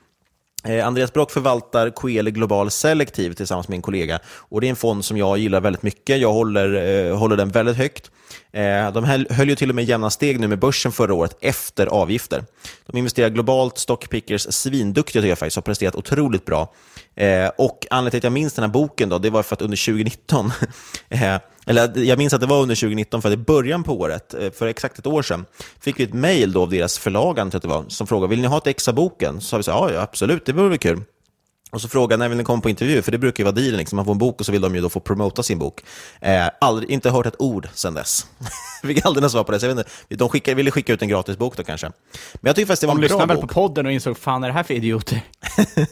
[0.63, 4.19] Eh, Andreas Brock förvaltar Coeli Global Selektiv tillsammans med en kollega.
[4.27, 6.19] Och Det är en fond som jag gillar väldigt mycket.
[6.19, 8.11] Jag håller, eh, håller den väldigt högt.
[8.51, 11.87] Eh, de höll ju till och med jämna steg nu med börsen förra året efter
[11.87, 12.43] avgifter.
[12.85, 16.73] De investerar globalt, Stockpickers, svinduktiga tycker jag faktiskt, har presterat otroligt bra.
[17.17, 19.61] Eh, och anledningen till att jag minns den här boken då, det var för att
[19.61, 20.51] under 2019,
[21.09, 24.33] eh, eller jag minns att det var under 2019, för att i början på året,
[24.33, 25.45] eh, för exakt ett år sedan,
[25.79, 28.57] fick vi ett mejl av deras förlag, att det var, som frågade vill ni ha
[28.57, 29.41] ett ex av boken?
[29.41, 31.01] Så sa vi så ja, ja absolut, det vore väl kul.
[31.71, 33.01] Och så frågade när vill ni komma på intervju?
[33.01, 33.95] För det brukar ju vara dealen, liksom.
[33.95, 35.83] man får en bok och så vill de ju då få promota sin bok.
[36.21, 38.27] Eh, aldrig, inte hört ett ord sedan dess.
[38.81, 39.59] Fick aldrig något svar på det.
[39.59, 41.87] Så jag vet inte, de skickade, ville skicka ut en gratis bok då kanske.
[42.33, 43.19] Men jag tycker faktiskt det var de en bra bok.
[43.19, 45.21] De lyssnade väl på podden och insåg, fan är det här för idioter?
[45.67, 45.85] ja,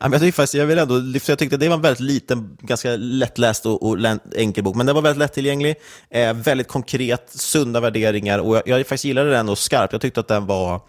[0.00, 2.56] men jag tycker faktiskt, jag vill ändå lyfta, jag tyckte det var en väldigt liten,
[2.60, 3.98] ganska lättläst och, och
[4.36, 5.76] enkel bok, men den var väldigt lättillgänglig,
[6.10, 9.92] eh, väldigt konkret, sunda värderingar och jag, jag faktiskt gillade den och skarpt.
[9.92, 10.80] Jag tyckte att den var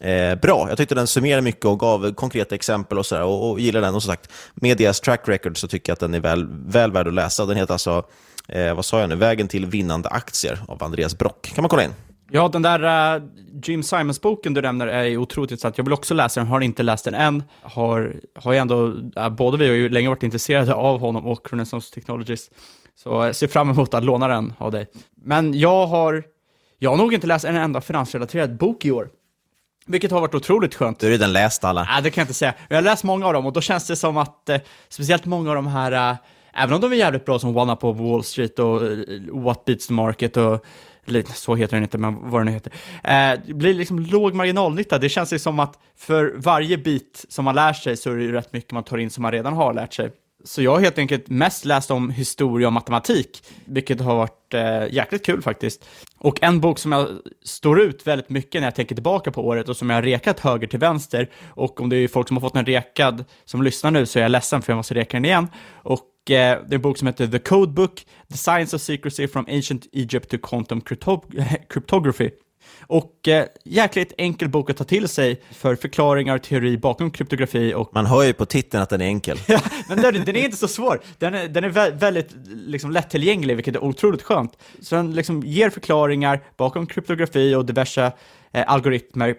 [0.00, 0.68] eh, bra.
[0.68, 3.80] Jag tyckte den summerade mycket och gav konkreta exempel och, så där, och, och gillar
[3.80, 3.94] den.
[3.94, 6.92] Och som sagt, med deras track record så tycker jag att den är väl, väl
[6.92, 7.46] värd att läsa.
[7.46, 8.04] Den heter alltså,
[8.48, 11.52] eh, vad sa jag nu, Vägen till vinnande aktier av Andreas Brock.
[11.54, 11.90] kan man kolla in.
[12.30, 13.22] Ja, den där uh,
[13.64, 15.78] Jim Simons-boken du nämner är otroligt intressant.
[15.78, 17.42] Jag vill också läsa den, har inte läst den än.
[17.62, 21.48] Har, har jag ändå, uh, både vi har ju länge varit intresserade av honom och
[21.50, 22.50] Renaissance Technologies.
[22.96, 24.86] Så jag ser fram emot att låna den av dig.
[25.16, 26.24] Men jag har,
[26.78, 29.08] jag har nog inte läst en enda finansrelaterad bok i år.
[29.86, 30.98] Vilket har varit otroligt skönt.
[30.98, 31.84] Du har redan läst alla.
[31.84, 32.54] Nej, det kan jag inte säga.
[32.68, 35.50] Jag har läst många av dem och då känns det som att, eh, speciellt många
[35.50, 36.16] av de här, eh,
[36.54, 38.98] även om de är jävligt bra som One Up of Wall Street och eh,
[39.32, 40.64] What Beats the Market och
[41.34, 42.72] så heter den inte, men vad den heter.
[43.04, 44.98] Eh, det blir liksom låg marginalnytta.
[44.98, 48.22] Det känns ju som att för varje bit som man lär sig så är det
[48.22, 50.10] ju rätt mycket man tar in som man redan har lärt sig.
[50.44, 54.94] Så jag har helt enkelt mest läst om historia och matematik, vilket har varit eh,
[54.94, 55.84] jäkligt kul faktiskt.
[56.18, 57.08] Och en bok som jag
[57.44, 60.40] står ut väldigt mycket när jag tänker tillbaka på året och som jag har rekat
[60.40, 63.90] höger till vänster, och om det är folk som har fått den rekad som lyssnar
[63.90, 65.48] nu så är jag ledsen för jag måste reka den igen.
[65.72, 69.28] Och eh, det är en bok som heter The Code Book, The Science of Secrecy
[69.28, 70.80] from Ancient Egypt to Quantum
[71.68, 72.30] Cryptography.
[72.80, 77.74] Och eh, jäkligt enkel bok att ta till sig för förklaringar och teori bakom kryptografi.
[77.74, 77.90] Och...
[77.94, 79.38] Man hör ju på titeln att den är enkel.
[79.46, 81.00] ja, men den, den, är inte så svår.
[81.18, 84.58] Den är, den är vä väldigt liksom, lättillgänglig, vilket är otroligt skönt.
[84.80, 88.12] Så den liksom, ger förklaringar bakom kryptografi och diverse
[88.52, 89.34] eh, algoritmer.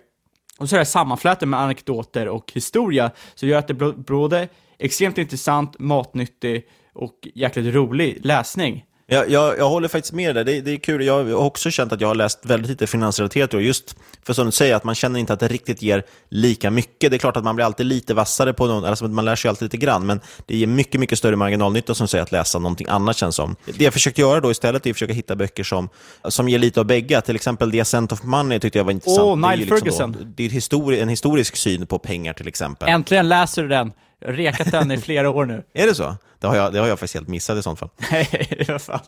[0.58, 4.48] Och så är det sammanflätat med anekdoter och historia, så gör att det blir både
[4.78, 8.86] extremt intressant, matnyttig och jäkligt rolig läsning.
[9.08, 10.44] Jag, jag, jag håller faktiskt med dig.
[10.44, 11.06] Det, det är kul.
[11.06, 13.54] Jag har också känt att jag har läst väldigt lite finansrelaterat.
[13.54, 16.72] Och just för som du säger, att man känner inte att det riktigt ger lika
[16.72, 17.12] mycket.
[17.12, 19.50] Det är klart att man blir alltid lite vassare på någon, alltså man lär sig
[19.50, 22.88] alltid lite grann, men det ger mycket, mycket större marginalnytta som säger att läsa någonting
[22.90, 23.56] annat känns som.
[23.66, 25.90] Det jag försökt göra då istället är att försöka hitta böcker som,
[26.28, 27.22] som ger lite av bägge.
[27.22, 29.20] Till exempel The Ascent of Money tyckte jag var intressant.
[29.20, 30.12] Åh, Det är Niall ju liksom Ferguson.
[30.12, 32.90] Då, det är histori en historisk syn på pengar till exempel.
[32.90, 33.92] Äntligen läser du den.
[34.20, 35.64] Jag har rekat den i flera år nu.
[35.74, 36.16] Är det så?
[36.46, 37.90] Det har jag, det har jag faktiskt helt missat i sånt fall.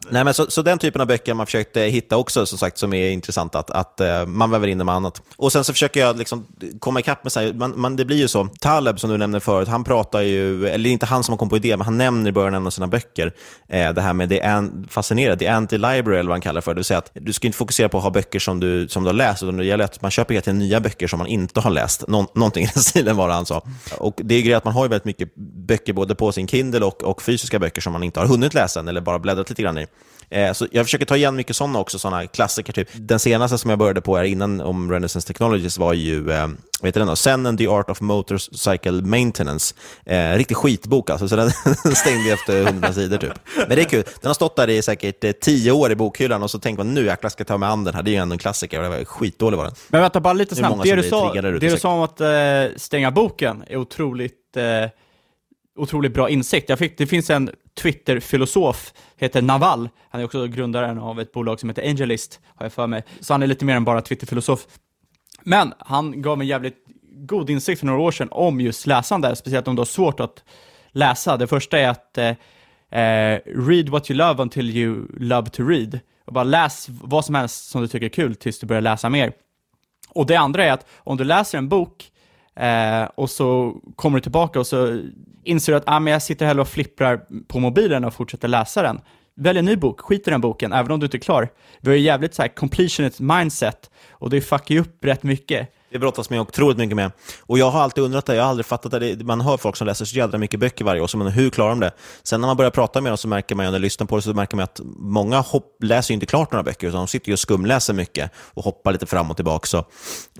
[0.09, 2.77] Nej, men så, så den typen av böcker man försökt eh, hitta också, som sagt,
[2.77, 5.21] som är intressant att, att eh, man väver in det med annat.
[5.35, 6.45] Och sen så försöker jag liksom
[6.79, 9.39] komma ikapp med, så här, man, man, det blir ju så, Taleb som du nämnde
[9.39, 12.29] förut, han pratar ju, eller inte han som har kommit på idén, men han nämner
[12.29, 13.33] i början av sina böcker
[13.67, 16.77] eh, det här med det an, fascinerande, det anti-library eller vad han kallar för, det
[16.77, 19.09] vill säga att du ska inte fokusera på att ha böcker som du, som du
[19.09, 21.59] har läst, utan det gäller att man köper hela tiden nya böcker som man inte
[21.59, 22.07] har läst.
[22.07, 23.61] Nå, någonting i den stilen var det han sa.
[23.97, 25.35] Och det är grejen att man har ju väldigt mycket
[25.67, 28.79] böcker både på sin Kindle och, och fysiska böcker som man inte har hunnit läsa
[28.79, 29.87] än, eller bara bläddrat lite grann i.
[30.29, 32.73] Eh, Så jag försöker ta igen mycket sådana också, sådana klassiker.
[32.73, 32.89] Typ.
[32.93, 36.47] Den senaste som jag började på här innan om Renaissance Technologies var ju eh,
[36.81, 37.15] vad heter den då?
[37.15, 39.75] Zen and the Art of Motorcycle Maintenance.
[40.05, 41.51] Eh, riktig skitbok alltså, så den
[41.95, 43.33] stängde efter 100 sidor typ.
[43.57, 44.03] Men det är kul.
[44.21, 46.93] Den har stått där i säkert eh, 10 år i bokhyllan och så tänker man
[46.93, 48.03] nu jäklar ska jag ta mig an den här.
[48.03, 49.73] Det är ju ändå en klassiker det var skitdålig var den.
[49.87, 50.83] Men vänta, bara lite Det snabbt.
[50.83, 52.27] Det som du, sa, det du sa om att eh,
[52.77, 54.89] stänga boken är otroligt, eh,
[55.77, 56.69] otroligt bra insikt.
[56.69, 57.49] Jag fick, det finns en
[57.81, 59.89] Twitter-filosof, heter Naval.
[60.09, 63.03] Han är också grundaren av ett bolag som heter Angelist, har jag för mig.
[63.19, 64.67] Så han är lite mer än bara Twitter-filosof.
[65.43, 66.77] Men han gav mig jävligt
[67.11, 70.43] god insikt för några år sedan om just läsande, speciellt om du har svårt att
[70.91, 71.37] läsa.
[71.37, 72.27] Det första är att eh,
[73.01, 75.99] eh, read what you love until you love to read.
[76.25, 79.09] Och bara läs vad som helst som du tycker är kul tills du börjar läsa
[79.09, 79.33] mer.
[80.09, 82.11] Och det andra är att om du läser en bok
[82.59, 85.01] eh, och så kommer du tillbaka och så
[85.43, 88.81] inser du att ah, men jag sitter hellre och flipprar på mobilen och fortsätter läsa
[88.81, 88.99] den.
[89.35, 91.49] Välj en ny bok, skit i den boken, även om du inte är klar.
[91.81, 95.73] Vi har ju jävligt så här completionist mindset och det fuckar ju upp rätt mycket.
[95.89, 97.11] Det brottas med otroligt mycket med.
[97.41, 99.23] Och jag har alltid undrat det, jag har aldrig fattat det.
[99.23, 101.69] Man hör folk som läser så jävla mycket böcker varje år, så man, hur klarar
[101.69, 101.91] de det?
[102.23, 104.15] Sen när man börjar prata med dem så märker man, ju, när jag lyssnar på
[104.15, 107.07] det, så märker man att många hopp, läser ju inte klart några böcker, utan de
[107.07, 109.67] sitter ju och skumläser mycket och hoppar lite fram och tillbaka.
[109.67, 109.77] Så,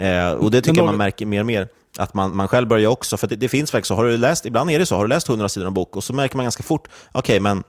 [0.03, 1.68] eh, och det tycker jag man märker mer och mer.
[2.00, 4.45] Att man, man själv börjar också, för det, det finns faktiskt så, har du läst,
[4.45, 6.36] ibland är det så, har du läst 100 sidor av en bok och så märker
[6.36, 7.64] man ganska fort, okej, men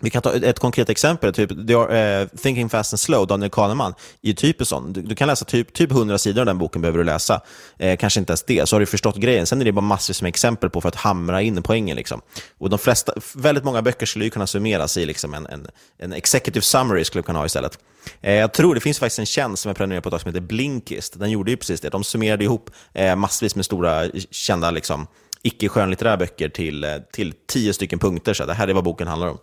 [0.00, 4.32] vi kan ta ett, konkret exempel, typ eh, Thinking Fast and Slow, Daniel Kahneman, är
[4.32, 4.92] typ typiskt sån.
[4.92, 7.40] Du, du kan läsa typ, typ 100 sidor av den boken, behöver du läsa.
[7.78, 9.46] Eh, kanske inte ens det, så har du förstått grejen.
[9.46, 11.96] Sen är det bara massor med exempel på för att hamra in poängen.
[11.96, 12.20] Liksom.
[12.58, 15.66] Och de flesta, väldigt många böcker skulle ju kunna summeras i liksom en, en,
[15.98, 17.78] en executive summary, skulle du kunna ha istället.
[18.20, 20.28] Eh, jag tror det finns faktiskt en tjänst som jag prenumererar på ett tag som
[20.28, 21.18] heter Blinkist.
[21.18, 21.88] Den gjorde ju precis det.
[21.88, 25.06] De summerade ihop eh, massvis med stora, kända, liksom,
[25.42, 28.34] icke-skönlitterära böcker till, eh, till tio stycken punkter.
[28.34, 29.38] Så det här är vad boken handlar om.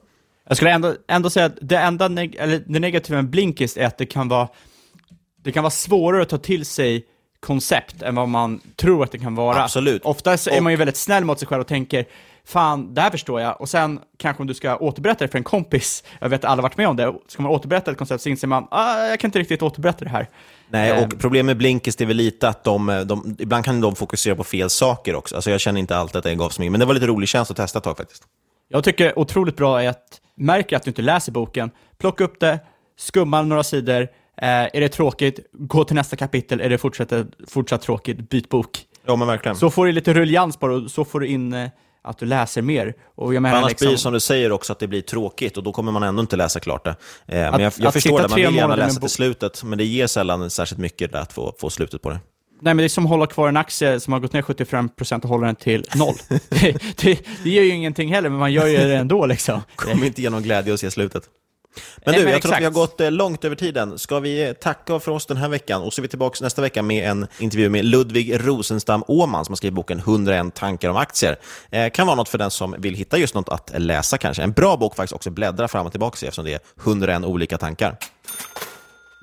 [0.51, 3.85] Jag skulle ändå, ändå säga att det enda neg eller det negativa med Blinkist är
[3.85, 4.47] att det kan vara
[5.43, 7.05] det kan vara svårare att ta till sig
[7.39, 9.63] koncept än vad man tror att det kan vara.
[9.63, 10.05] Absolut.
[10.05, 12.05] Ofta så är man ju väldigt snäll mot sig själv och tänker
[12.45, 13.61] fan, det här förstår jag.
[13.61, 16.61] Och sen kanske om du ska återberätta det för en kompis, jag vet att alla
[16.61, 19.27] varit med om det, ska man återberätta ett koncept så inser man, ah, jag kan
[19.27, 20.27] inte riktigt återberätta det här.
[20.69, 24.35] Nej, och problemet med Blinkist är väl lite att de, de, ibland kan de fokusera
[24.35, 25.35] på fel saker också.
[25.35, 27.29] Alltså jag känner inte alltid att det gav så mycket, men det var lite rolig
[27.29, 28.23] tjänst att testa ett tag faktiskt.
[28.67, 32.59] Jag tycker otroligt bra är att, märker att du inte läser boken, plocka upp det,
[32.97, 34.07] skumma några sidor, eh,
[34.47, 37.13] är det tråkigt, gå till nästa kapitel, är det fortsatt,
[37.47, 38.85] fortsatt tråkigt, byt bok.
[39.05, 39.55] Ja, men verkligen.
[39.55, 40.13] Så får du lite
[40.59, 41.69] på det och så får du in eh,
[42.03, 42.93] att du läser mer.
[43.15, 45.57] Och jag menar Annars liksom, blir det som du säger också att det blir tråkigt
[45.57, 46.89] och då kommer man ändå inte läsa klart det.
[46.89, 46.95] Eh,
[47.27, 49.83] men Att- jag, jag att förstår det, man vill gärna läsa till slutet, men det
[49.83, 52.19] ger sällan särskilt mycket att få, få slutet på det.
[52.63, 55.23] Nej men det är som att hålla kvar en aktie som har gått ner 75%
[55.23, 56.15] och hålla den till noll.
[56.27, 59.61] det, det, det gör ju ingenting heller, men man gör ju det ändå liksom.
[59.75, 61.23] kommer inte ge någon glädje att se slutet.
[61.75, 62.91] Men Nej, du, men jag tror att vi har exakt.
[62.91, 63.99] gått eh, långt över tiden.
[63.99, 66.81] Ska vi tacka för oss den här veckan och så är vi tillbaka nästa vecka
[66.81, 71.35] med en intervju med Ludvig Rosenstam Åman som har skrivit boken 101 tankar om aktier.
[71.69, 74.43] Eh, kan vara något för den som vill hitta just något att läsa kanske.
[74.43, 77.57] En bra bok faktiskt också bläddra fram och tillbaka i eftersom det är 101 olika
[77.57, 77.97] tankar.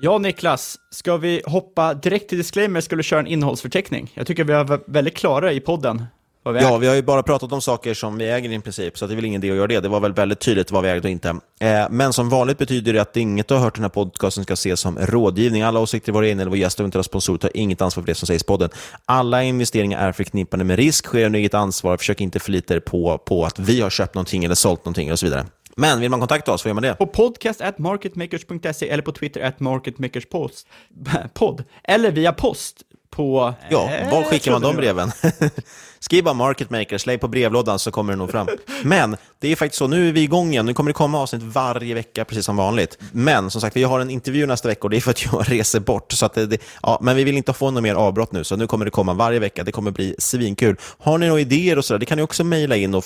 [0.01, 2.81] Ja, Niklas, ska vi hoppa direkt till disclaimer?
[2.81, 4.11] Skulle köra en innehållsförteckning?
[4.13, 6.03] Jag tycker vi är vä- väldigt klara i podden.
[6.45, 9.07] vi Ja, vi har ju bara pratat om saker som vi äger i princip, så
[9.07, 9.79] det är väl ingen idé att göra det.
[9.79, 11.29] Det var väl väldigt tydligt vad vi ägde och inte.
[11.59, 14.43] Eh, men som vanligt betyder det att inget du har hört i den här podcasten
[14.43, 15.61] ska ses som rådgivning.
[15.61, 18.07] Alla åsikter i våra egna eller vår gäst och eventuella sponsorer tar inget ansvar för
[18.07, 18.69] det som sägs i podden.
[19.05, 21.97] Alla investeringar är förknippade med risk, sker under eget ansvar.
[21.97, 25.19] Försök inte förlita er på, på att vi har köpt någonting eller sålt någonting och
[25.19, 25.45] så vidare.
[25.79, 26.95] Men vill man kontakta oss, får gör man det?
[26.95, 30.67] På podcast at marketmakers.se eller på Twitter at marketmakerspost.
[31.33, 31.63] Podd.
[31.83, 33.53] Eller via post på...
[33.69, 35.11] Ja, Eh, var skickar man de det breven?
[35.99, 38.47] Skriv bara Market Maker, släng på brevlådan så kommer det nog fram.
[38.83, 40.65] Men det är faktiskt så, nu är vi igång igen.
[40.65, 42.97] Nu kommer det komma avsnitt varje vecka, precis som vanligt.
[43.11, 45.43] Men som sagt, vi har en intervju nästa vecka och det är för att jag
[45.49, 46.11] reser bort.
[46.11, 48.55] Så att det, det, ja, men vi vill inte få något mer avbrott nu, så
[48.55, 49.63] nu kommer det komma varje vecka.
[49.63, 50.75] Det kommer bli svinkul.
[50.81, 53.05] Har ni några idéer och sådär, det kan ni också mejla in och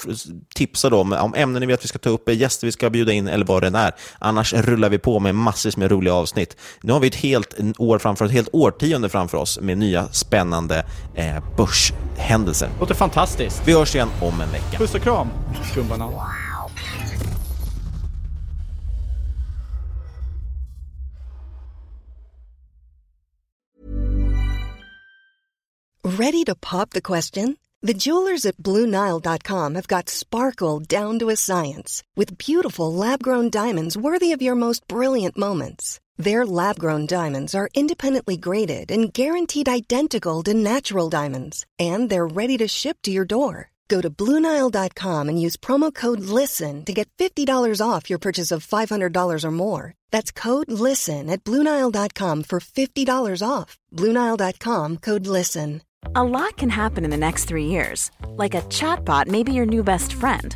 [0.56, 2.90] tipsa då om ämnen ni vill att vi ska ta upp, eh, gäster vi ska
[2.90, 3.92] bjuda in eller vad det än är.
[4.20, 6.58] Annars rullar vi på med massvis med roliga avsnitt.
[6.82, 10.08] Nu har vi ett helt år framför oss, ett helt årtionde framför oss med nya
[10.12, 10.86] spännande
[11.16, 12.70] eh, börshändelser.
[12.84, 13.62] Låter fantastiskt.
[13.66, 14.78] Vi hörs igen om en vecka.
[14.78, 15.28] Puss och kram,
[15.72, 16.14] skumbanan.
[26.04, 27.58] Ready to pop the question?
[27.88, 33.50] The jewelers at BlueNile.com have got sparkle down to a science with beautiful lab grown
[33.50, 36.00] diamonds worthy of your most brilliant moments.
[36.18, 42.28] Their lab grown diamonds are independently graded and guaranteed identical to natural diamonds, and they're
[42.28, 43.72] ready to ship to your door.
[43.88, 48.66] Go to BlueNile.com and use promo code LISTEN to get $50 off your purchase of
[48.66, 49.94] $500 or more.
[50.12, 53.78] That's code LISTEN at BlueNile.com for $50 off.
[53.92, 55.82] BlueNile.com code LISTEN.
[56.16, 58.12] A lot can happen in the next three years.
[58.28, 60.56] Like a chatbot may be your new best friend.